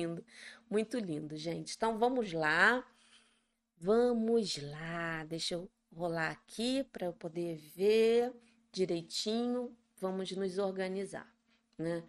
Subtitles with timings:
[0.00, 0.24] lindo,
[0.68, 1.74] muito lindo, gente.
[1.76, 2.86] Então vamos lá.
[3.76, 5.24] Vamos lá.
[5.24, 8.32] Deixa eu rolar aqui para eu poder ver
[8.72, 9.76] direitinho.
[9.98, 11.30] Vamos nos organizar,
[11.76, 12.02] né?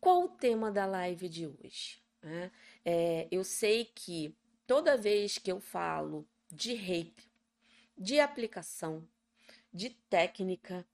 [0.00, 2.02] Qual o tema da live de hoje?
[2.22, 2.50] Né?
[2.84, 4.36] É, eu sei que
[4.66, 7.28] toda vez que eu falo de reiki,
[7.96, 9.06] de aplicação,
[9.72, 10.86] de técnica,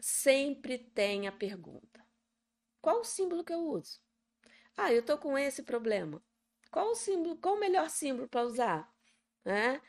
[0.00, 2.04] sempre tem a pergunta:
[2.80, 4.00] qual o símbolo que eu uso?
[4.76, 6.22] Ah, eu tô com esse problema.
[6.70, 7.36] Qual o símbolo?
[7.36, 8.92] Qual o melhor símbolo para usar?
[9.44, 9.80] Né?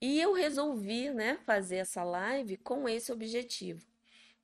[0.00, 3.86] E eu resolvi, né, fazer essa live com esse objetivo,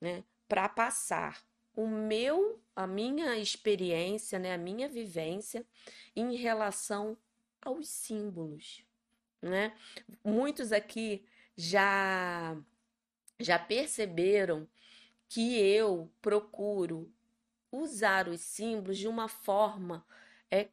[0.01, 1.45] né, para passar
[1.75, 5.66] o meu, a minha experiência, né, a minha vivência
[6.15, 7.19] em relação
[7.61, 8.84] aos símbolos,
[9.42, 9.77] né?
[10.25, 11.25] Muitos aqui
[11.56, 12.56] já
[13.41, 14.69] já perceberam
[15.28, 17.12] que eu procuro
[17.71, 20.05] usar os símbolos de uma forma
[20.51, 20.69] é,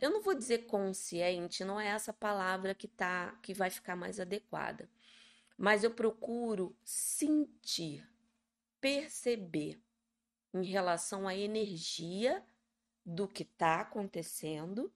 [0.00, 4.20] eu não vou dizer consciente, não é essa palavra que tá que vai ficar mais
[4.20, 4.88] adequada.
[5.58, 8.06] Mas eu procuro sentir,
[8.80, 9.80] perceber
[10.54, 12.44] em relação à energia
[13.04, 14.92] do que está acontecendo,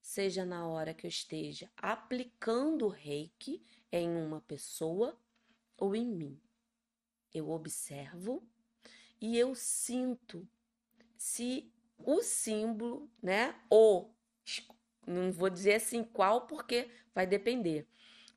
[0.00, 5.18] seja na hora que eu esteja aplicando o reiki em uma pessoa
[5.76, 6.40] ou em mim.
[7.32, 8.46] Eu observo
[9.20, 10.46] e eu sinto
[11.16, 14.14] se o símbolo, né, ou
[15.06, 17.86] não vou dizer assim qual porque vai depender,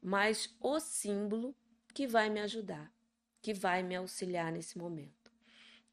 [0.02, 1.56] mas o símbolo
[1.94, 2.92] que vai me ajudar,
[3.42, 5.32] que vai me auxiliar nesse momento.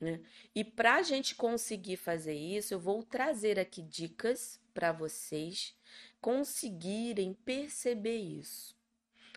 [0.00, 0.20] Né?
[0.54, 5.74] E para a gente conseguir fazer isso, eu vou trazer aqui dicas para vocês
[6.20, 8.76] conseguirem perceber isso.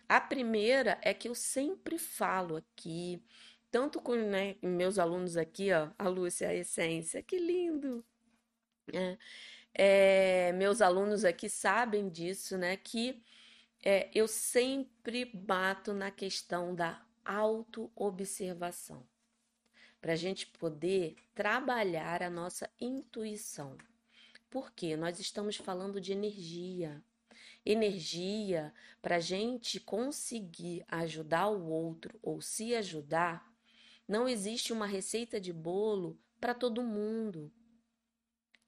[0.08, 3.22] A primeira é que eu sempre falo aqui,
[3.70, 8.04] tanto com né, meus alunos aqui, ó, a Lúcia, a Essência, que lindo!
[8.92, 9.18] É,
[9.74, 12.76] é, meus alunos aqui sabem disso, né?
[12.76, 13.22] Que
[13.84, 19.06] é, eu sempre bato na questão da autoobservação,
[20.00, 23.76] para a gente poder trabalhar a nossa intuição.
[24.50, 27.02] Porque nós estamos falando de energia.
[27.64, 33.47] Energia para a gente conseguir ajudar o outro ou se ajudar,
[34.08, 37.52] não existe uma receita de bolo para todo mundo.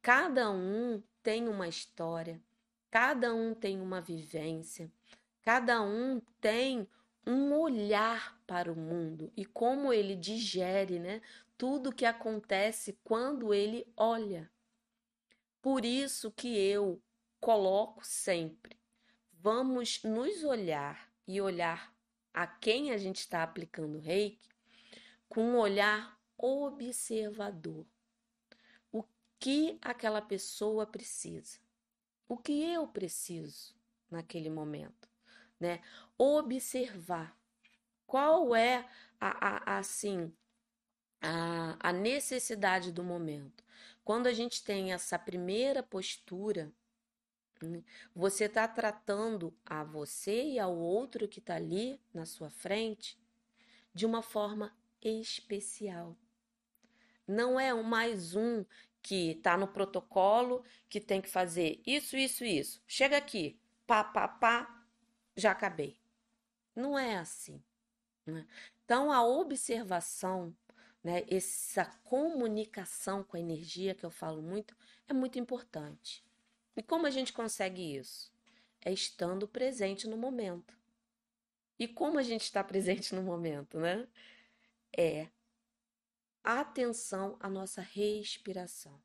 [0.02, 2.40] Cada um tem uma história,
[2.90, 4.92] cada um tem uma vivência,
[5.42, 6.86] cada um tem
[7.26, 11.22] um olhar para o mundo e como ele digere, né,
[11.56, 14.50] tudo que acontece quando ele olha.
[15.62, 17.02] Por isso que eu
[17.38, 18.78] coloco sempre,
[19.32, 21.94] vamos nos olhar e olhar
[22.32, 24.49] a quem a gente está aplicando reiki
[25.30, 27.86] com um olhar observador
[29.40, 31.58] que aquela pessoa precisa,
[32.28, 33.74] o que eu preciso
[34.10, 35.08] naquele momento,
[35.58, 35.80] né?
[36.18, 37.34] Observar
[38.06, 38.86] qual é
[39.18, 40.30] a, a assim
[41.22, 43.64] a, a necessidade do momento.
[44.04, 46.70] Quando a gente tem essa primeira postura,
[47.62, 47.82] né,
[48.14, 53.18] você está tratando a você e ao outro que está ali na sua frente
[53.94, 56.16] de uma forma especial.
[57.26, 58.64] Não é mais um
[59.02, 62.82] que está no protocolo, que tem que fazer isso, isso, isso.
[62.86, 64.84] Chega aqui, pá, pá, pá,
[65.36, 65.98] já acabei.
[66.74, 67.62] Não é assim.
[68.26, 68.46] Né?
[68.84, 70.54] Então, a observação,
[71.02, 74.76] né, essa comunicação com a energia que eu falo muito,
[75.08, 76.24] é muito importante.
[76.76, 78.32] E como a gente consegue isso?
[78.80, 80.78] É estando presente no momento.
[81.78, 84.06] E como a gente está presente no momento, né?
[84.96, 85.28] É
[86.42, 89.00] atenção à nossa respiração.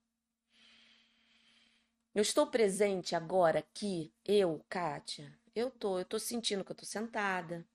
[2.13, 5.38] Eu estou presente agora aqui, eu, Kátia.
[5.53, 7.66] Eu tô, eu tô sentindo que eu tô sentada.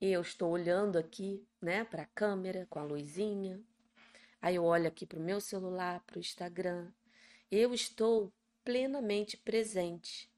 [0.00, 3.62] Eu estou olhando aqui, né, para a câmera com a luzinha.
[4.40, 6.90] Aí eu olho aqui para o meu celular, para o Instagram.
[7.50, 8.32] Eu estou
[8.64, 10.30] plenamente presente.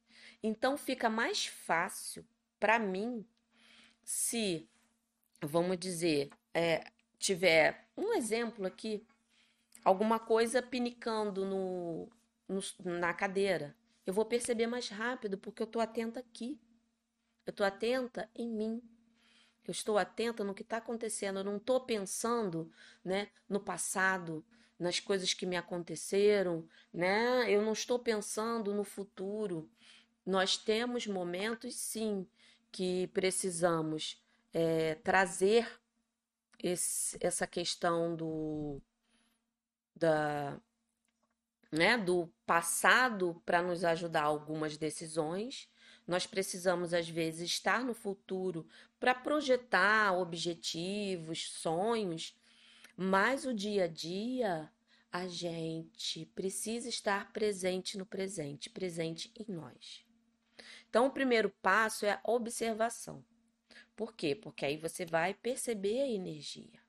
[0.42, 2.26] Então fica mais fácil
[2.58, 3.24] para mim
[4.04, 4.68] se,
[5.42, 6.84] vamos dizer, é,
[7.18, 9.06] tiver um exemplo aqui,
[9.84, 12.08] alguma coisa pinicando no,
[12.48, 12.60] no,
[12.98, 13.74] na cadeira,
[14.06, 16.60] eu vou perceber mais rápido porque eu estou atenta aqui.
[17.44, 18.82] Eu estou atenta em mim.
[19.66, 21.40] Eu estou atenta no que está acontecendo.
[21.40, 22.70] Eu não estou pensando
[23.04, 24.44] né, no passado,
[24.78, 26.68] nas coisas que me aconteceram.
[26.92, 27.50] Né?
[27.50, 29.68] Eu não estou pensando no futuro.
[30.24, 32.26] Nós temos momentos, sim,
[32.70, 34.24] que precisamos
[34.58, 35.70] é, trazer
[36.58, 38.80] esse, essa questão do
[39.94, 40.58] da
[41.70, 45.68] né, do passado para nos ajudar algumas decisões.
[46.06, 48.66] Nós precisamos, às vezes, estar no futuro
[48.98, 52.34] para projetar objetivos, sonhos,
[52.96, 54.72] mas o dia a dia
[55.12, 60.02] a gente precisa estar presente no presente, presente em nós.
[60.88, 63.22] Então, o primeiro passo é a observação.
[63.96, 64.34] Por quê?
[64.34, 66.80] Porque aí você vai perceber a energia,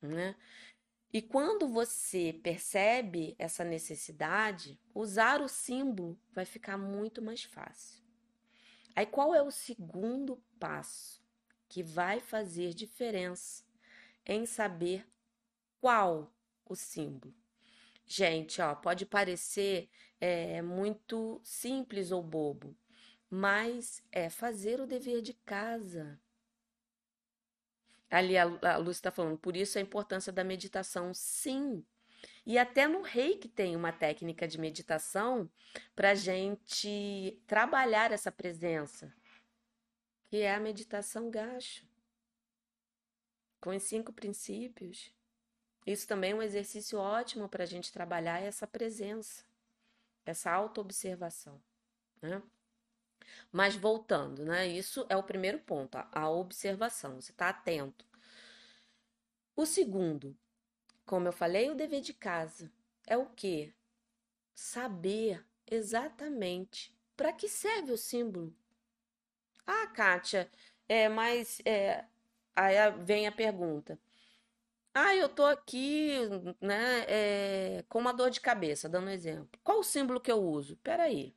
[0.00, 0.36] né?
[1.12, 8.04] E quando você percebe essa necessidade, usar o símbolo vai ficar muito mais fácil.
[8.94, 11.22] Aí qual é o segundo passo
[11.68, 13.64] que vai fazer diferença
[14.24, 15.06] em saber
[15.80, 16.32] qual
[16.64, 17.34] o símbolo?
[18.06, 19.88] Gente, ó, pode parecer
[20.20, 22.76] é, muito simples ou bobo,
[23.28, 26.20] mas é fazer o dever de casa.
[28.10, 31.84] Ali a, a Lúcia está falando, por isso a importância da meditação, sim.
[32.44, 35.50] E até no reiki tem uma técnica de meditação
[35.94, 39.12] para gente trabalhar essa presença,
[40.26, 41.84] que é a meditação gacho,
[43.60, 45.12] com os cinco princípios.
[45.84, 49.44] Isso também é um exercício ótimo para a gente trabalhar essa presença,
[50.24, 51.60] essa autoobservação.
[52.22, 52.42] Né?
[53.52, 54.66] Mas voltando, né?
[54.66, 57.20] Isso é o primeiro ponto, a observação.
[57.20, 58.04] Você está atento.
[59.56, 60.36] O segundo,
[61.06, 62.72] como eu falei, o dever de casa
[63.06, 63.74] é o quê?
[64.54, 68.54] Saber exatamente para que serve o símbolo.
[69.66, 70.50] Ah, Kátia,
[70.88, 72.04] é, mas é,
[72.54, 73.98] aí vem a pergunta.
[74.94, 76.12] Ah, eu tô aqui,
[76.60, 79.60] né, é, com uma dor de cabeça, dando um exemplo.
[79.64, 80.76] Qual o símbolo que eu uso?
[80.78, 81.35] Peraí.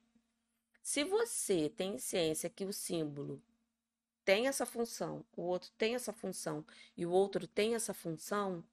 [0.89, 3.39] Se você tem ciência que o símbolo
[4.25, 6.65] tem essa função, o outro tem essa função
[6.97, 8.63] e o outro tem essa função,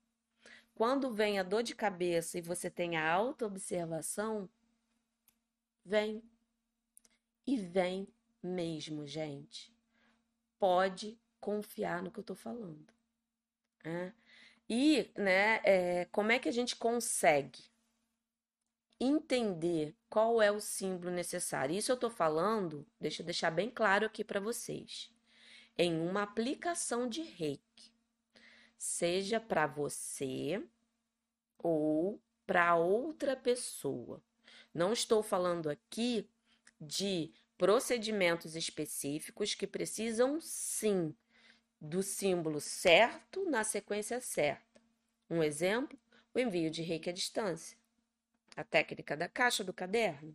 [0.75, 4.49] quando vem a dor de cabeça e você tem a auto-observação,
[5.85, 6.23] vem.
[7.47, 8.09] E vem
[8.43, 9.71] mesmo, gente.
[10.59, 12.95] Pode confiar no que eu estou falando.
[13.85, 14.15] Né?
[14.67, 17.63] E, né, é, como é que a gente consegue
[18.99, 21.77] entender qual é o símbolo necessário.
[21.77, 25.13] Isso eu estou falando, deixa eu deixar bem claro aqui para vocês,
[25.77, 27.93] em uma aplicação de reiki,
[28.79, 30.67] seja para você
[31.59, 34.23] ou para outra pessoa.
[34.73, 36.27] Não estou falando aqui
[36.81, 41.15] de procedimentos específicos que precisam sim
[41.79, 44.81] do símbolo certo na sequência certa.
[45.29, 45.99] Um exemplo,
[46.33, 47.77] o envio de reiki à distância
[48.57, 50.35] a técnica da caixa do caderno.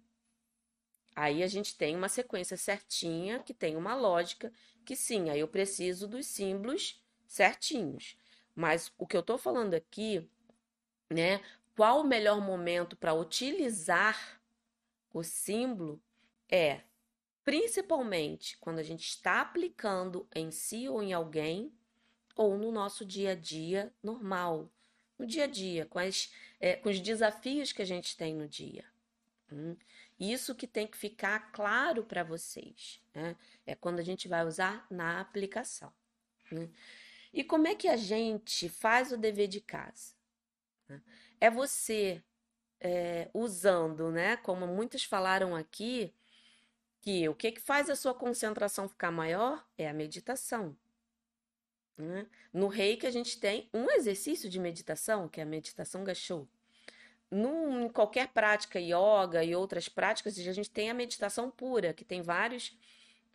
[1.16, 4.54] Aí a gente tem uma sequência certinha, que tem uma lógica,
[4.86, 8.18] que sim, aí eu preciso dos símbolos certinhos.
[8.56, 10.30] Mas o que eu estou falando aqui,
[11.10, 11.42] né?
[11.76, 14.42] Qual o melhor momento para utilizar
[15.14, 16.02] o símbolo
[16.50, 16.82] é
[17.44, 21.74] principalmente quando a gente está aplicando em si ou em alguém,
[22.36, 24.72] ou no nosso dia a dia normal,
[25.22, 28.48] no dia a dia, com, as, é, com os desafios que a gente tem no
[28.48, 28.84] dia.
[29.52, 29.78] Hum?
[30.20, 33.00] Isso que tem que ficar claro para vocês.
[33.14, 33.36] Né?
[33.66, 35.94] É quando a gente vai usar na aplicação.
[36.52, 36.68] Né?
[37.32, 40.14] E como é que a gente faz o dever de casa?
[41.40, 42.22] É você
[42.80, 44.36] é, usando, né?
[44.38, 46.14] Como muitos falaram aqui,
[47.00, 50.76] que o que, que faz a sua concentração ficar maior é a meditação.
[52.02, 52.26] Né?
[52.52, 56.48] No reiki, a gente tem um exercício de meditação, que é a meditação gachou.
[57.32, 62.22] em qualquer prática, yoga e outras práticas, a gente tem a meditação pura, que tem
[62.22, 62.76] várias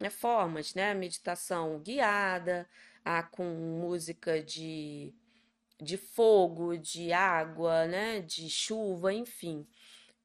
[0.01, 0.91] né, formas, né?
[0.91, 2.69] A meditação guiada,
[3.05, 5.15] a com música de,
[5.81, 8.21] de fogo, de água, né?
[8.21, 9.67] De chuva, enfim.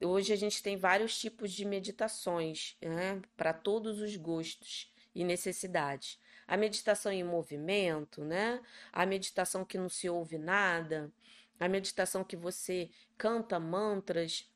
[0.02, 3.22] Hoje a gente tem vários tipos de meditações, né?
[3.38, 6.20] Para todos os gostos e necessidades
[6.52, 8.62] a meditação em movimento, né?
[8.92, 11.10] A meditação que não se ouve nada,
[11.58, 14.52] a meditação que você canta mantras.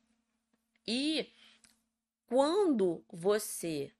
[0.85, 1.31] E
[2.27, 3.93] quando você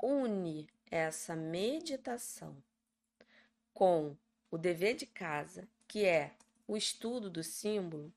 [0.00, 2.56] une essa meditação
[3.74, 4.16] com
[4.48, 6.36] o dever de casa, que é
[6.68, 8.12] o estudo do símbolo,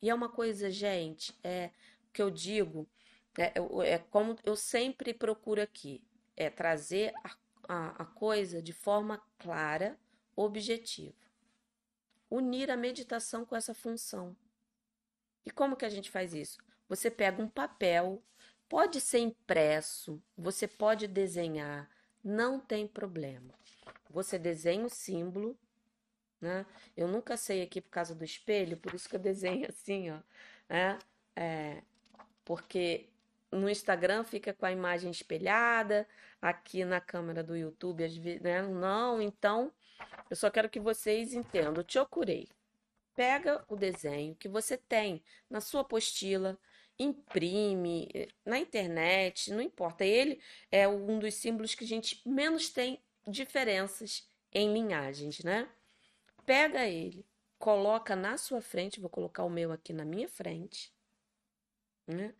[0.00, 1.68] e é uma coisa, gente, é
[2.10, 2.88] que eu digo,
[3.36, 3.52] é,
[3.84, 6.02] é como eu sempre procuro aqui,
[6.34, 7.36] é trazer a
[7.68, 9.98] a, a coisa de forma clara,
[10.34, 11.14] objetiva.
[12.30, 14.36] Unir a meditação com essa função.
[15.44, 16.58] E como que a gente faz isso?
[16.88, 18.22] Você pega um papel,
[18.68, 21.88] pode ser impresso, você pode desenhar,
[22.22, 23.54] não tem problema.
[24.10, 25.56] Você desenha o símbolo,
[26.40, 26.66] né?
[26.96, 30.20] Eu nunca sei aqui por causa do espelho, por isso que eu desenho assim, ó.
[30.68, 30.98] Né?
[31.34, 31.82] É,
[32.44, 33.08] porque
[33.50, 36.06] no Instagram fica com a imagem espelhada,
[36.40, 38.62] aqui na câmera do YouTube, às vezes, né?
[38.62, 39.72] Não, então
[40.28, 41.82] eu só quero que vocês entendam.
[41.82, 42.48] Te Chokurei.
[43.14, 46.58] Pega o desenho que você tem na sua apostila,
[46.98, 50.04] imprime eh, na internet, não importa.
[50.04, 55.68] Ele é um dos símbolos que a gente menos tem diferenças em linhagens, né?
[56.44, 57.26] Pega ele,
[57.58, 60.92] coloca na sua frente, vou colocar o meu aqui na minha frente,
[62.06, 62.34] né?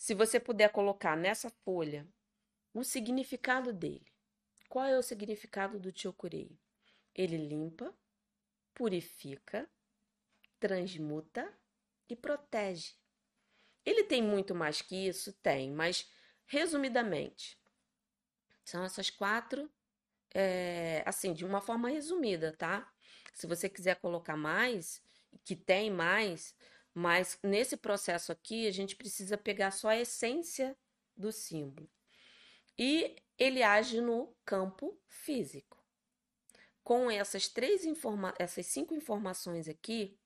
[0.00, 2.08] Se você puder colocar nessa folha
[2.72, 4.10] o significado dele.
[4.66, 6.58] Qual é o significado do Chokurei?
[7.14, 7.94] Ele limpa,
[8.72, 9.68] purifica,
[10.58, 11.52] transmuta
[12.08, 12.94] e protege.
[13.84, 15.34] Ele tem muito mais que isso?
[15.34, 16.10] Tem, mas
[16.46, 17.60] resumidamente,
[18.64, 19.70] são essas quatro,
[20.32, 22.90] é, assim, de uma forma resumida, tá?
[23.34, 25.02] Se você quiser colocar mais,
[25.44, 26.54] que tem mais,
[27.00, 30.76] mas nesse processo aqui a gente precisa pegar só a essência
[31.16, 31.88] do símbolo.
[32.78, 35.82] E ele age no campo físico.
[36.84, 40.20] Com essas três informa essas cinco informações aqui,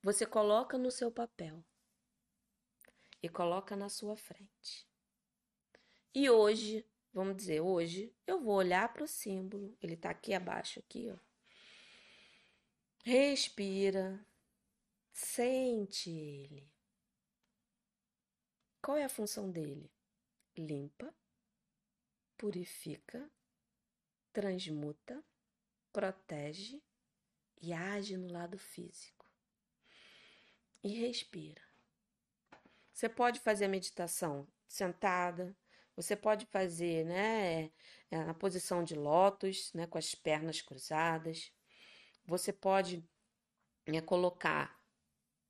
[0.00, 1.60] você coloca no seu papel
[3.20, 4.88] e coloca na sua frente.
[6.14, 10.78] E hoje, vamos dizer, hoje eu vou olhar para o símbolo, ele está aqui abaixo,
[10.78, 11.18] aqui, ó.
[13.02, 14.24] Respira,
[15.12, 16.70] sente ele.
[18.82, 19.92] Qual é a função dele?
[20.56, 21.14] Limpa,
[22.36, 23.30] purifica,
[24.32, 25.22] transmuta,
[25.92, 26.82] protege
[27.60, 29.30] e age no lado físico.
[30.82, 31.62] E respira.
[32.92, 35.54] Você pode fazer a meditação sentada,
[35.94, 37.70] você pode fazer, né,
[38.10, 41.52] é, na posição de lótus, né, com as pernas cruzadas.
[42.24, 43.06] Você pode
[43.84, 44.79] é, colocar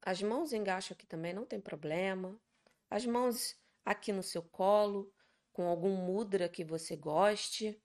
[0.03, 2.41] as mãos engaixo aqui também, não tem problema.
[2.89, 5.13] As mãos aqui no seu colo,
[5.53, 7.81] com algum mudra que você goste.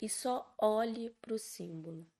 [0.00, 2.10] E só olhe para o símbolo.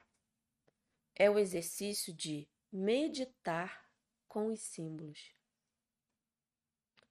[1.15, 3.91] É o exercício de meditar
[4.27, 5.35] com os símbolos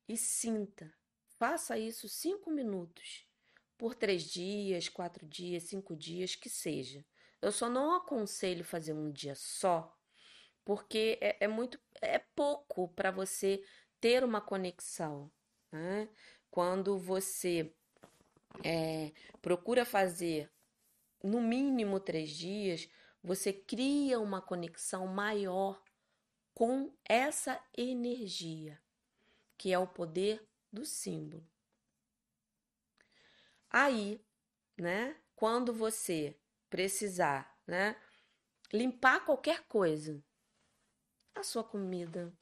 [0.08, 0.94] e sinta.
[1.38, 3.28] Faça isso cinco minutos,
[3.78, 7.06] por três dias, quatro dias, cinco dias, que seja.
[7.42, 9.98] Eu só não aconselho fazer um dia só,
[10.64, 13.64] porque é, é muito, é pouco para você
[14.00, 15.32] ter uma conexão.
[15.72, 16.10] Né?
[16.50, 17.74] Quando você
[18.64, 20.52] é, procura fazer
[21.24, 22.90] no mínimo três dias,
[23.24, 25.82] você cria uma conexão maior
[26.54, 28.82] com essa energia
[29.58, 31.48] que é o poder do símbolo.
[33.70, 34.20] Aí,
[34.76, 36.36] né, quando você
[36.68, 37.96] precisar, né,
[38.74, 40.24] limpar qualquer coisa,
[41.36, 42.34] a sua comida,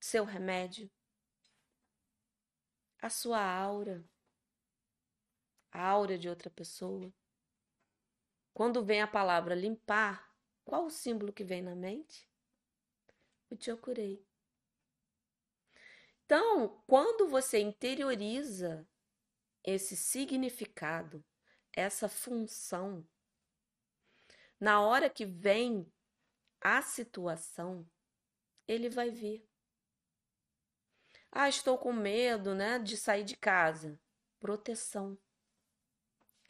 [0.00, 0.90] seu remédio,
[3.00, 4.04] a sua aura,
[5.72, 7.12] a aura de outra pessoa.
[8.54, 10.32] Quando vem a palavra limpar,
[10.64, 12.28] qual o símbolo que vem na mente?
[13.50, 14.26] O Chokurei.
[16.24, 18.88] Então, quando você interioriza
[19.62, 21.24] esse significado,
[21.72, 23.06] essa função,
[24.58, 25.92] na hora que vem
[26.60, 27.88] a situação,
[28.66, 29.46] ele vai vir.
[31.30, 34.00] Ah, estou com medo, né, de sair de casa.
[34.40, 35.18] Proteção.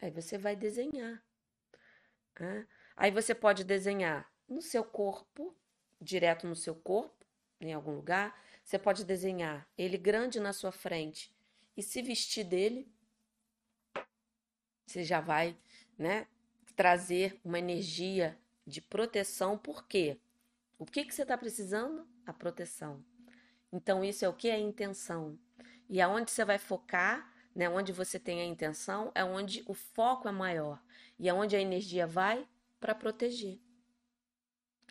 [0.01, 1.23] Aí você vai desenhar.
[2.39, 2.67] Né?
[2.95, 5.55] Aí você pode desenhar no seu corpo,
[5.99, 7.25] direto no seu corpo,
[7.59, 8.39] em algum lugar.
[8.63, 11.33] Você pode desenhar ele grande na sua frente
[11.75, 12.91] e se vestir dele.
[14.85, 15.57] Você já vai,
[15.97, 16.27] né,
[16.75, 19.57] trazer uma energia de proteção.
[19.57, 20.19] Por quê?
[20.77, 22.05] O que, que você está precisando?
[22.25, 23.03] A proteção.
[23.71, 24.49] Então, isso é o que?
[24.49, 25.39] É a intenção.
[25.89, 30.27] E aonde você vai focar, né, onde você tem a intenção, é onde o foco
[30.27, 30.83] é maior.
[31.17, 32.47] E aonde a energia vai?
[32.79, 33.59] Para proteger.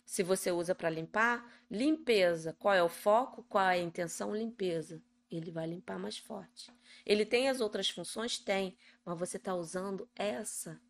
[0.05, 2.55] Se você usa para limpar, limpeza.
[2.59, 3.45] Qual é o foco?
[3.45, 4.35] Qual é a intenção?
[4.35, 5.03] Limpeza.
[5.31, 6.73] Ele vai limpar mais forte.
[7.05, 8.39] Ele tem as outras funções?
[8.39, 10.81] Tem, mas você está usando essa.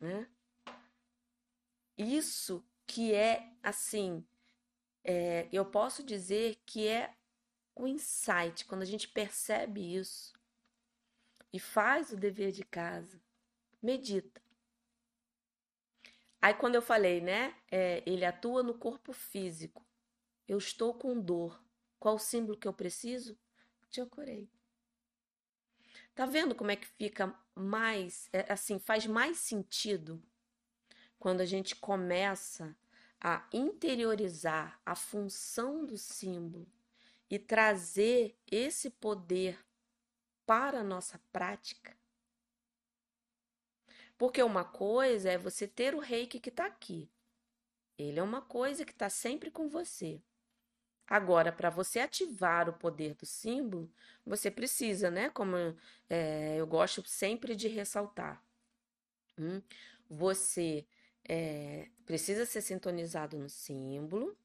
[0.00, 0.28] Né?
[1.98, 4.24] Isso que é assim,
[5.02, 7.12] é, eu posso dizer que é
[7.74, 10.32] o insight, quando a gente percebe isso
[11.52, 13.20] e faz o dever de casa,
[13.82, 14.40] medita.
[16.40, 17.52] Aí, quando eu falei, né?
[17.68, 19.84] É, ele atua no corpo físico.
[20.46, 21.60] Eu estou com dor.
[21.98, 23.36] Qual o símbolo que eu preciso?
[23.90, 24.48] Te ocorei.
[26.14, 30.22] Tá vendo como é que fica mais, é, assim, faz mais sentido
[31.18, 32.76] quando a gente começa
[33.20, 36.66] a interiorizar a função do símbolo
[37.28, 39.58] e trazer esse poder
[40.46, 41.96] para a nossa prática.
[44.16, 47.10] Porque uma coisa é você ter o reiki que está aqui.
[47.96, 50.22] Ele é uma coisa que está sempre com você.
[51.06, 53.90] Agora, para você ativar o poder do símbolo,
[54.26, 55.30] você precisa, né?
[55.30, 55.56] Como
[56.08, 58.42] é, eu gosto sempre de ressaltar,
[59.38, 59.62] hum,
[60.08, 60.86] você
[61.28, 64.36] é, precisa ser sintonizado no símbolo.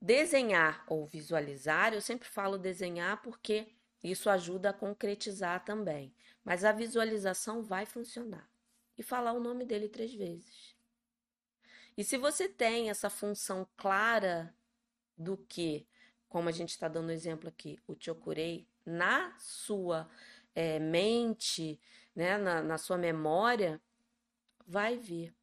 [0.00, 3.68] Desenhar ou visualizar, eu sempre falo desenhar porque
[4.02, 6.14] isso ajuda a concretizar também.
[6.44, 8.50] Mas a visualização vai funcionar.
[8.98, 10.76] E falar o nome dele três vezes.
[11.96, 14.54] E se você tem essa função clara
[15.16, 15.86] do que,
[16.28, 20.10] como a gente está dando exemplo aqui, o Chokurei, na sua
[20.54, 21.80] é, mente,
[22.14, 23.80] né, na, na sua memória,
[24.66, 25.34] vai vir.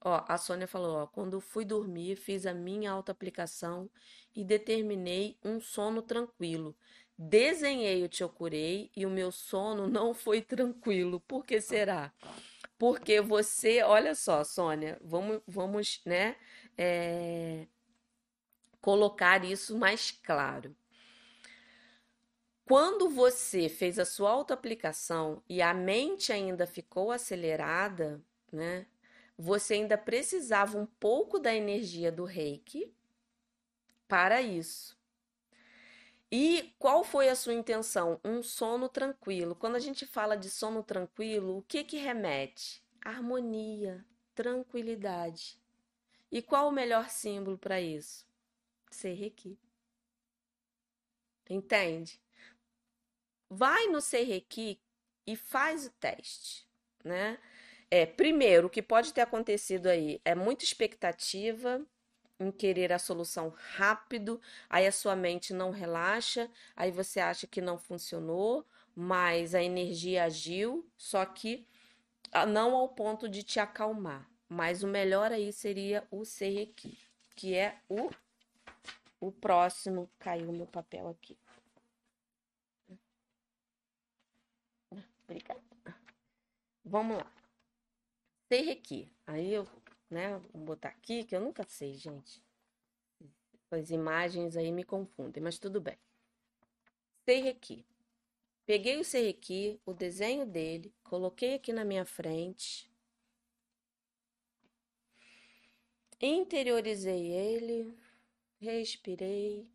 [0.00, 3.90] Ó, a Sônia falou, ó, quando fui dormir, fiz a minha autoaplicação
[4.34, 6.76] e determinei um sono tranquilo.
[7.16, 11.18] Desenhei o Chokurei e o meu sono não foi tranquilo.
[11.20, 12.12] Por que será?
[12.78, 16.36] Porque você, olha só, Sônia, vamos, vamos, né,
[16.76, 17.66] é,
[18.80, 20.76] colocar isso mais claro.
[22.64, 28.86] Quando você fez a sua autoaplicação e a mente ainda ficou acelerada, né?
[29.36, 32.92] Você ainda precisava um pouco da energia do reiki
[34.08, 34.98] para isso.
[36.30, 38.20] E qual foi a sua intenção?
[38.24, 39.54] Um sono tranquilo.
[39.54, 42.82] Quando a gente fala de sono tranquilo, o que que remete?
[43.00, 45.58] Harmonia, tranquilidade.
[46.30, 48.26] E qual o melhor símbolo para isso?
[48.90, 49.58] Serrequi.
[51.48, 52.20] Entende?
[53.48, 54.78] Vai no Serrequi
[55.26, 56.68] e faz o teste,
[57.02, 57.38] né?
[57.90, 61.84] É, primeiro, o que pode ter acontecido aí é muita expectativa
[62.38, 64.40] em querer a solução rápido,
[64.70, 68.64] aí a sua mente não relaxa, aí você acha que não funcionou,
[68.94, 71.66] mas a energia agiu, só que
[72.32, 74.28] ah, não ao ponto de te acalmar.
[74.48, 76.98] Mas o melhor aí seria o Serrequi,
[77.34, 78.10] que é o
[79.20, 80.08] o próximo.
[80.18, 81.36] Caiu meu papel aqui.
[85.24, 85.60] Obrigada.
[86.84, 87.37] Vamos lá.
[88.48, 89.12] Serrequi.
[89.26, 89.68] Aí eu,
[90.08, 92.42] né, vou botar aqui, que eu nunca sei, gente.
[93.70, 95.98] As imagens aí me confundem, mas tudo bem.
[97.26, 97.84] Serrequi.
[98.64, 102.90] Peguei o serrequi, o desenho dele, coloquei aqui na minha frente.
[106.20, 107.94] Interiorizei ele,
[108.58, 109.70] respirei.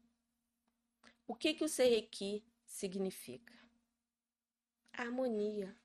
[1.27, 3.53] O que que o serrequi significa?
[4.91, 5.75] Harmonia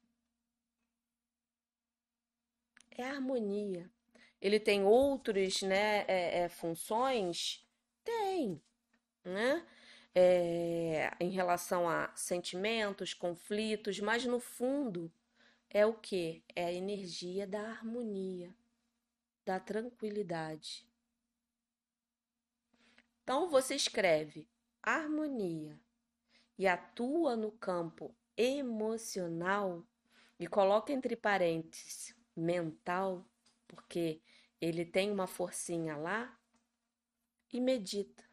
[3.03, 3.91] é harmonia.
[4.41, 7.67] Ele tem outros, né, é, é, funções?
[8.05, 8.61] Tem,
[9.25, 9.67] né?
[10.15, 15.13] É, em relação a sentimentos, conflitos, mas no fundo
[15.71, 16.43] é o que?
[16.57, 18.55] É a energia da harmonia,
[19.45, 20.87] da tranquilidade.
[23.23, 24.49] Então você escreve
[24.83, 25.79] harmonia
[26.57, 29.87] e atua no campo emocional
[30.41, 33.24] e coloca entre parênteses mental,
[33.66, 34.20] porque
[34.61, 36.38] ele tem uma forcinha lá,
[37.53, 38.24] e medita.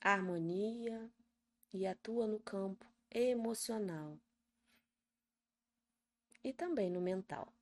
[0.00, 1.10] Harmonia
[1.72, 4.18] e atua no campo emocional
[6.44, 7.52] e também no mental.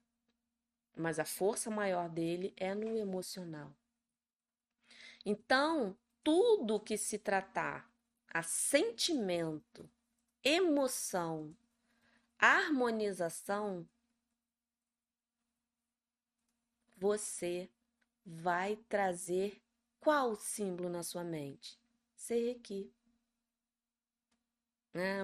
[0.94, 3.72] Mas a força maior dele é no emocional.
[5.24, 7.90] Então, tudo que se tratar
[8.28, 9.88] a sentimento,
[10.42, 11.56] emoção,
[12.38, 13.88] harmonização,
[17.02, 17.68] você
[18.24, 19.60] vai trazer
[19.98, 21.76] qual símbolo na sua mente?
[22.14, 22.92] Serrequi.
[24.94, 25.18] Né?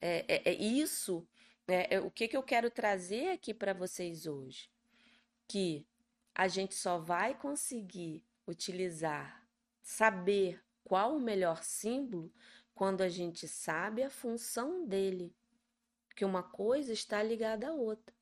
[0.00, 1.24] É, é, é isso.
[1.68, 4.68] É, é, o que, que eu quero trazer aqui para vocês hoje?
[5.46, 5.86] Que
[6.34, 9.46] a gente só vai conseguir utilizar,
[9.80, 12.32] saber qual o melhor símbolo
[12.74, 15.32] quando a gente sabe a função dele.
[16.16, 18.17] Que uma coisa está ligada à outra.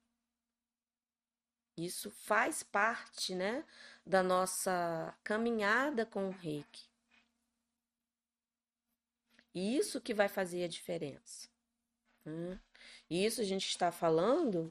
[1.77, 3.65] Isso faz parte, né,
[4.05, 6.89] da nossa caminhada com o reiki.
[9.55, 11.49] E isso que vai fazer a diferença.
[12.25, 12.61] Né?
[13.09, 14.71] Isso a gente está falando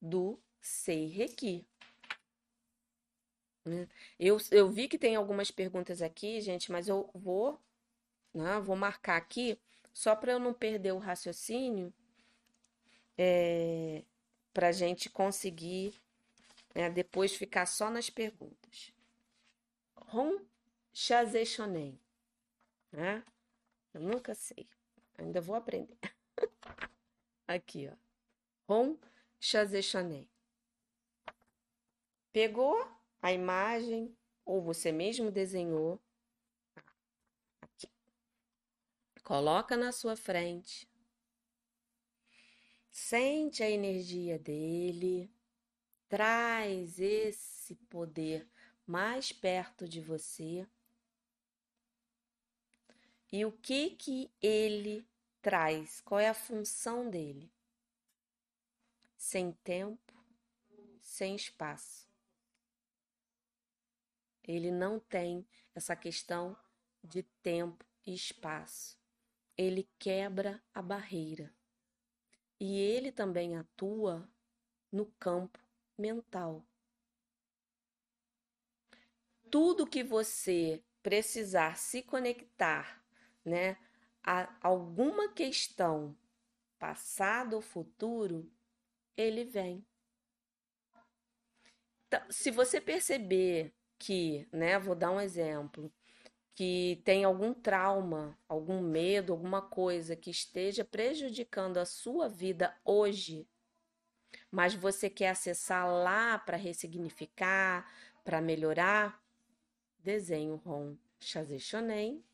[0.00, 1.64] do Sei Reiki.
[3.64, 3.88] Né?
[4.18, 7.60] Eu, eu vi que tem algumas perguntas aqui, gente, mas eu vou,
[8.34, 9.58] né, vou marcar aqui
[9.92, 11.92] só para eu não perder o raciocínio,
[13.16, 14.02] é,
[14.52, 16.00] para a gente conseguir
[16.74, 18.92] né, depois ficar só nas perguntas.
[19.96, 20.44] Ron
[20.92, 22.00] Chazé-Chonem.
[22.92, 23.24] Né?
[23.94, 24.68] Eu nunca sei.
[25.18, 25.98] Ainda vou aprender.
[27.46, 27.96] Aqui, ó.
[28.68, 28.96] Ron
[29.40, 30.28] Chazé-Chonem.
[32.32, 32.86] Pegou
[33.20, 36.00] a imagem, ou você mesmo desenhou.
[37.60, 37.88] Aqui.
[39.24, 40.88] Coloca na sua frente.
[42.90, 45.32] Sente a energia dele.
[46.10, 48.50] Traz esse poder
[48.84, 50.66] mais perto de você.
[53.30, 55.06] E o que que ele
[55.40, 56.00] traz?
[56.00, 57.48] Qual é a função dele?
[59.16, 60.12] Sem tempo,
[61.00, 62.08] sem espaço.
[64.42, 65.46] Ele não tem
[65.76, 66.56] essa questão
[67.04, 68.98] de tempo e espaço.
[69.56, 71.54] Ele quebra a barreira.
[72.58, 74.28] E ele também atua
[74.90, 75.69] no campo
[76.00, 76.64] mental.
[79.50, 83.04] Tudo que você precisar se conectar,
[83.44, 83.76] né,
[84.22, 86.16] a alguma questão
[86.78, 88.50] passado ou futuro,
[89.16, 89.84] ele vem.
[92.06, 95.92] Então, se você perceber que, né, vou dar um exemplo,
[96.54, 103.48] que tem algum trauma, algum medo, alguma coisa que esteja prejudicando a sua vida hoje,
[104.50, 107.90] mas você quer acessar lá para ressignificar,
[108.24, 109.22] para melhorar,
[109.98, 112.24] desenho Ron Chazé Shonen.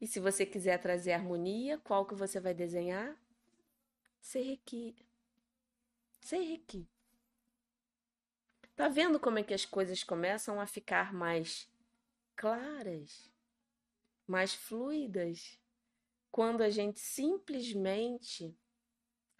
[0.00, 3.16] E se você quiser trazer harmonia, qual que você vai desenhar?
[4.20, 4.94] Seireki.
[6.20, 6.88] Seireki.
[8.76, 11.68] Tá vendo como é que as coisas começam a ficar mais
[12.36, 13.28] claras,
[14.24, 15.58] mais fluidas,
[16.30, 18.56] quando a gente simplesmente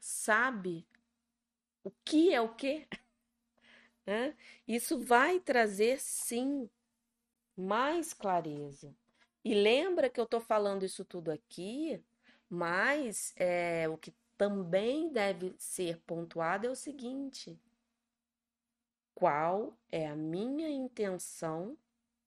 [0.01, 0.85] sabe
[1.89, 2.87] o que é o que?
[4.05, 4.37] Né?
[4.67, 6.69] Isso vai trazer sim
[7.57, 8.95] mais clareza.
[9.45, 12.03] E lembra que eu estou falando isso tudo aqui,
[12.49, 17.59] mas é, o que também deve ser pontuado é o seguinte:
[19.15, 21.77] qual é a minha intenção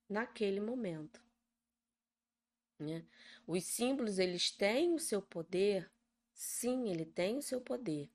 [0.10, 1.24] naquele momento.
[2.80, 3.06] Né?
[3.46, 5.90] Os símbolos eles têm o seu poder,
[6.34, 8.10] sim, ele tem o seu poder,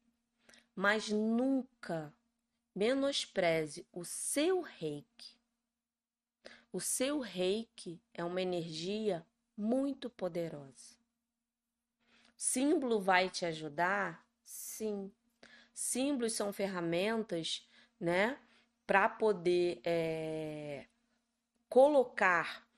[0.76, 2.12] mas nunca
[2.74, 5.34] menospreze o seu reiki.
[6.70, 10.94] O seu reiki é uma energia muito poderosa.
[12.36, 14.22] Símbolo vai te ajudar?
[14.44, 15.10] Sim.
[15.72, 17.66] Símbolos são ferramentas,
[17.98, 18.38] né,
[18.86, 20.86] para poder é,
[21.68, 22.68] colocar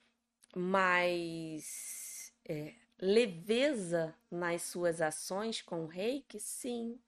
[0.55, 6.99] mais é, leveza nas suas ações com o reiki, sim,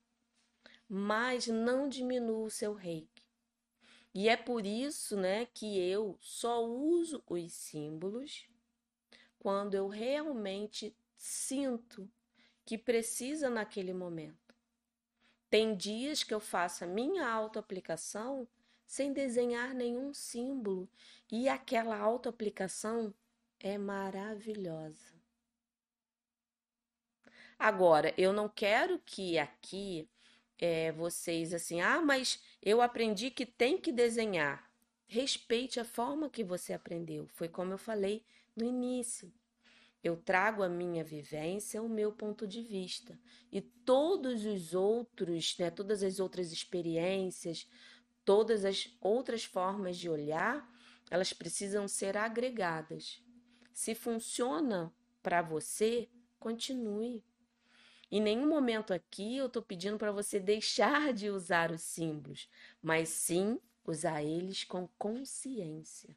[0.93, 3.23] mas não diminua o seu reiki.
[4.13, 8.45] E é por isso né, que eu só uso os símbolos
[9.39, 12.11] quando eu realmente sinto
[12.67, 14.53] que precisa naquele momento.
[15.49, 18.49] Tem dias que eu faço a minha autoaplicação
[18.85, 20.91] sem desenhar nenhum símbolo,
[21.31, 23.15] e aquela autoaplicação
[23.61, 25.15] é maravilhosa.
[27.57, 30.09] Agora, eu não quero que aqui
[30.61, 34.71] é, vocês assim, ah, mas eu aprendi que tem que desenhar.
[35.07, 37.27] Respeite a forma que você aprendeu.
[37.33, 39.33] Foi como eu falei no início.
[40.03, 43.19] Eu trago a minha vivência, o meu ponto de vista.
[43.53, 47.67] E todos os outros, né, todas as outras experiências,
[48.25, 50.69] Todas as outras formas de olhar,
[51.11, 53.23] elas precisam ser agregadas.
[53.73, 57.25] Se funciona para você, continue.
[58.11, 62.49] Em nenhum momento aqui eu estou pedindo para você deixar de usar os símbolos,
[62.83, 66.17] mas sim usar eles com consciência,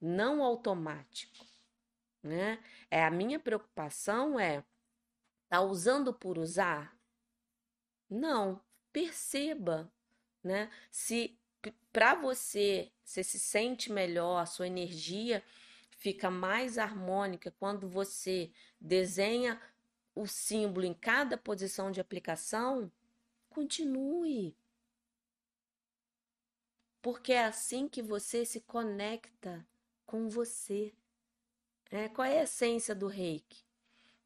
[0.00, 1.46] não automático.
[2.22, 2.62] Né?
[2.90, 4.62] É a minha preocupação é
[5.48, 6.96] tá usando por usar?
[8.08, 8.60] Não,
[8.92, 9.90] perceba
[10.42, 10.70] né?
[10.90, 11.38] Se
[11.92, 15.42] para você você se sente melhor, a sua energia
[15.98, 19.60] fica mais harmônica quando você desenha
[20.14, 22.90] o símbolo em cada posição de aplicação,
[23.48, 24.56] continue.
[27.00, 29.66] Porque é assim que você se conecta
[30.06, 30.94] com você.
[31.90, 33.64] É, qual é a essência do reiki?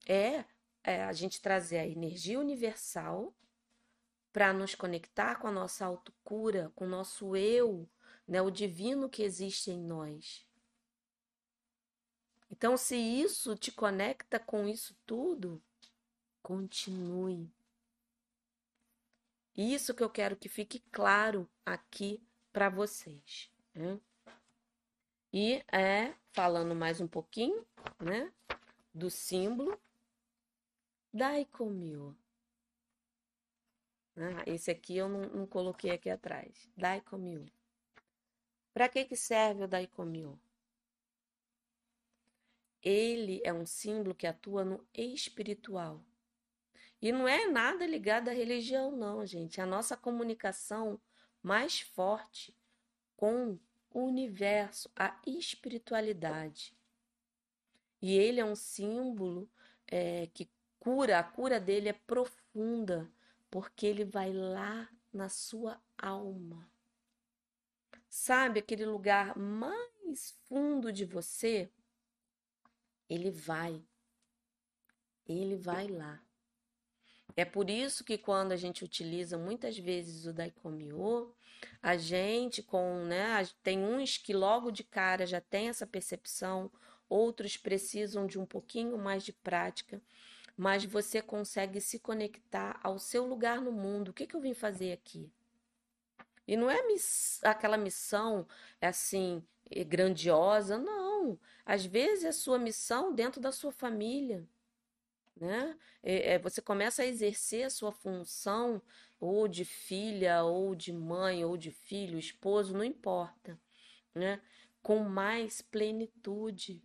[0.07, 0.45] É,
[0.85, 3.35] é a gente trazer a energia universal
[4.33, 7.89] para nos conectar com a nossa autocura, com o nosso eu,
[8.29, 10.47] né, o divino que existe em nós.
[12.51, 15.63] Então, se isso te conecta com isso tudo,
[16.47, 17.53] continue.
[19.57, 23.51] Isso que eu quero que fique claro aqui para vocês.
[23.75, 24.01] Né?
[25.33, 27.67] E é falando mais um pouquinho,
[27.99, 28.33] né,
[28.95, 29.77] do símbolo
[31.13, 32.17] Daikomyo.
[34.17, 36.71] Ah, esse aqui eu não, não coloquei aqui atrás.
[36.77, 37.45] Daikomyo.
[38.73, 40.39] Para que, que serve o Daikomyo?
[42.81, 46.01] Ele é um símbolo que atua no espiritual.
[47.01, 49.61] E não é nada ligado à religião, não, gente.
[49.61, 51.01] A nossa comunicação
[51.43, 52.57] mais forte
[53.17, 53.59] com
[53.91, 56.77] o universo, a espiritualidade.
[58.01, 59.49] E ele é um símbolo
[59.87, 63.11] é, que cura, a cura dele é profunda,
[63.51, 66.71] porque ele vai lá na sua alma.
[68.09, 71.71] Sabe aquele lugar mais fundo de você?
[73.09, 73.85] Ele vai.
[75.27, 76.26] Ele vai lá.
[77.37, 81.35] É por isso que quando a gente utiliza muitas vezes o Daikomyo,
[81.83, 86.71] a gente com, né, tem uns que logo de cara já tem essa percepção,
[87.09, 90.01] outros precisam de um pouquinho mais de prática,
[90.57, 94.09] mas você consegue se conectar ao seu lugar no mundo.
[94.09, 95.31] O que, que eu vim fazer aqui?
[96.49, 98.47] E não é miss aquela missão
[98.81, 99.45] assim
[99.87, 101.39] grandiosa, não.
[101.67, 104.49] Às vezes é sua missão dentro da sua família
[105.37, 105.79] né?
[106.03, 108.81] É, é, você começa a exercer a sua função
[109.21, 113.59] ou de filha, ou de mãe, ou de filho, esposo, não importa,
[114.15, 114.41] né?
[114.83, 116.83] Com mais plenitude.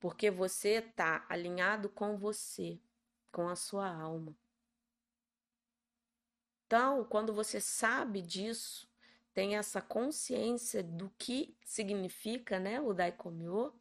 [0.00, 2.78] Porque você está alinhado com você,
[3.32, 4.36] com a sua alma.
[6.66, 8.88] Então, quando você sabe disso,
[9.32, 13.72] tem essa consciência do que significa, né, o Daikomyo,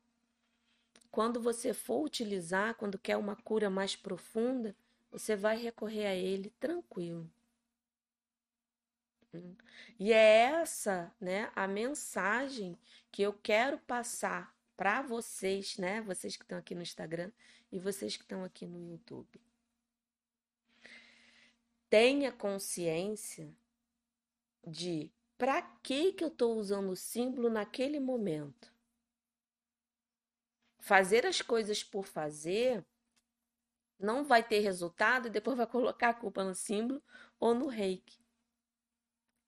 [1.14, 4.76] quando você for utilizar, quando quer uma cura mais profunda,
[5.12, 7.30] você vai recorrer a ele tranquilo.
[9.32, 9.56] Hum.
[10.00, 12.76] E é essa, né, a mensagem
[13.12, 17.32] que eu quero passar para vocês, né, vocês que estão aqui no Instagram
[17.72, 19.40] e vocês que estão aqui no YouTube.
[21.92, 23.56] Tenha consciência
[24.66, 28.73] de para que que eu estou usando o símbolo naquele momento
[30.84, 32.86] fazer as coisas por fazer
[33.98, 37.02] não vai ter resultado e depois vai colocar a culpa no símbolo
[37.40, 38.22] ou no reiki.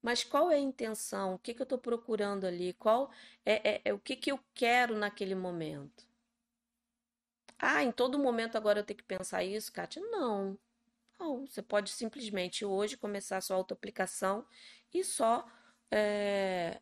[0.01, 1.33] Mas qual é a intenção?
[1.33, 2.73] O que, que eu estou procurando ali?
[2.73, 3.11] Qual
[3.45, 6.07] é, é, é, o que, que eu quero naquele momento?
[7.59, 10.01] Ah, em todo momento agora eu tenho que pensar isso, Kátia?
[10.03, 10.57] Não.
[11.19, 14.45] Não, você pode simplesmente hoje começar a sua autoaplicação
[14.93, 15.45] e só
[15.91, 16.79] é,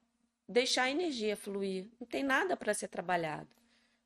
[0.48, 1.90] deixar a energia fluir.
[2.00, 3.63] Não tem nada para ser trabalhado.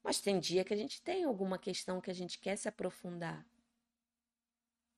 [0.08, 3.46] Mas tem dia que a gente tem alguma questão que a gente quer se aprofundar.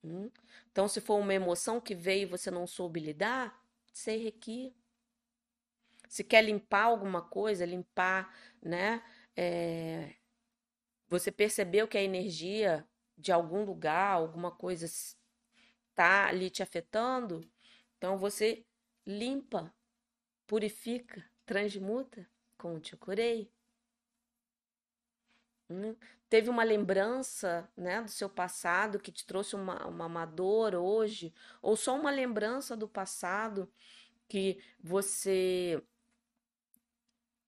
[0.04, 0.30] Hum?
[0.72, 3.60] Então, se for uma emoção que veio e você não soube lidar,
[3.92, 4.72] sei requi.
[6.08, 9.04] Se quer limpar alguma coisa, limpar, né?
[9.36, 10.14] É...
[11.08, 17.42] Você percebeu que a energia de algum lugar, alguma coisa está ali te afetando,
[17.98, 18.64] então você
[19.08, 19.74] limpa,
[20.46, 23.52] purifica, transmuta, como te curei.
[25.70, 25.96] Hum,
[26.28, 31.76] teve uma lembrança, né, do seu passado que te trouxe uma, uma dor hoje, ou
[31.76, 33.72] só uma lembrança do passado
[34.28, 35.82] que você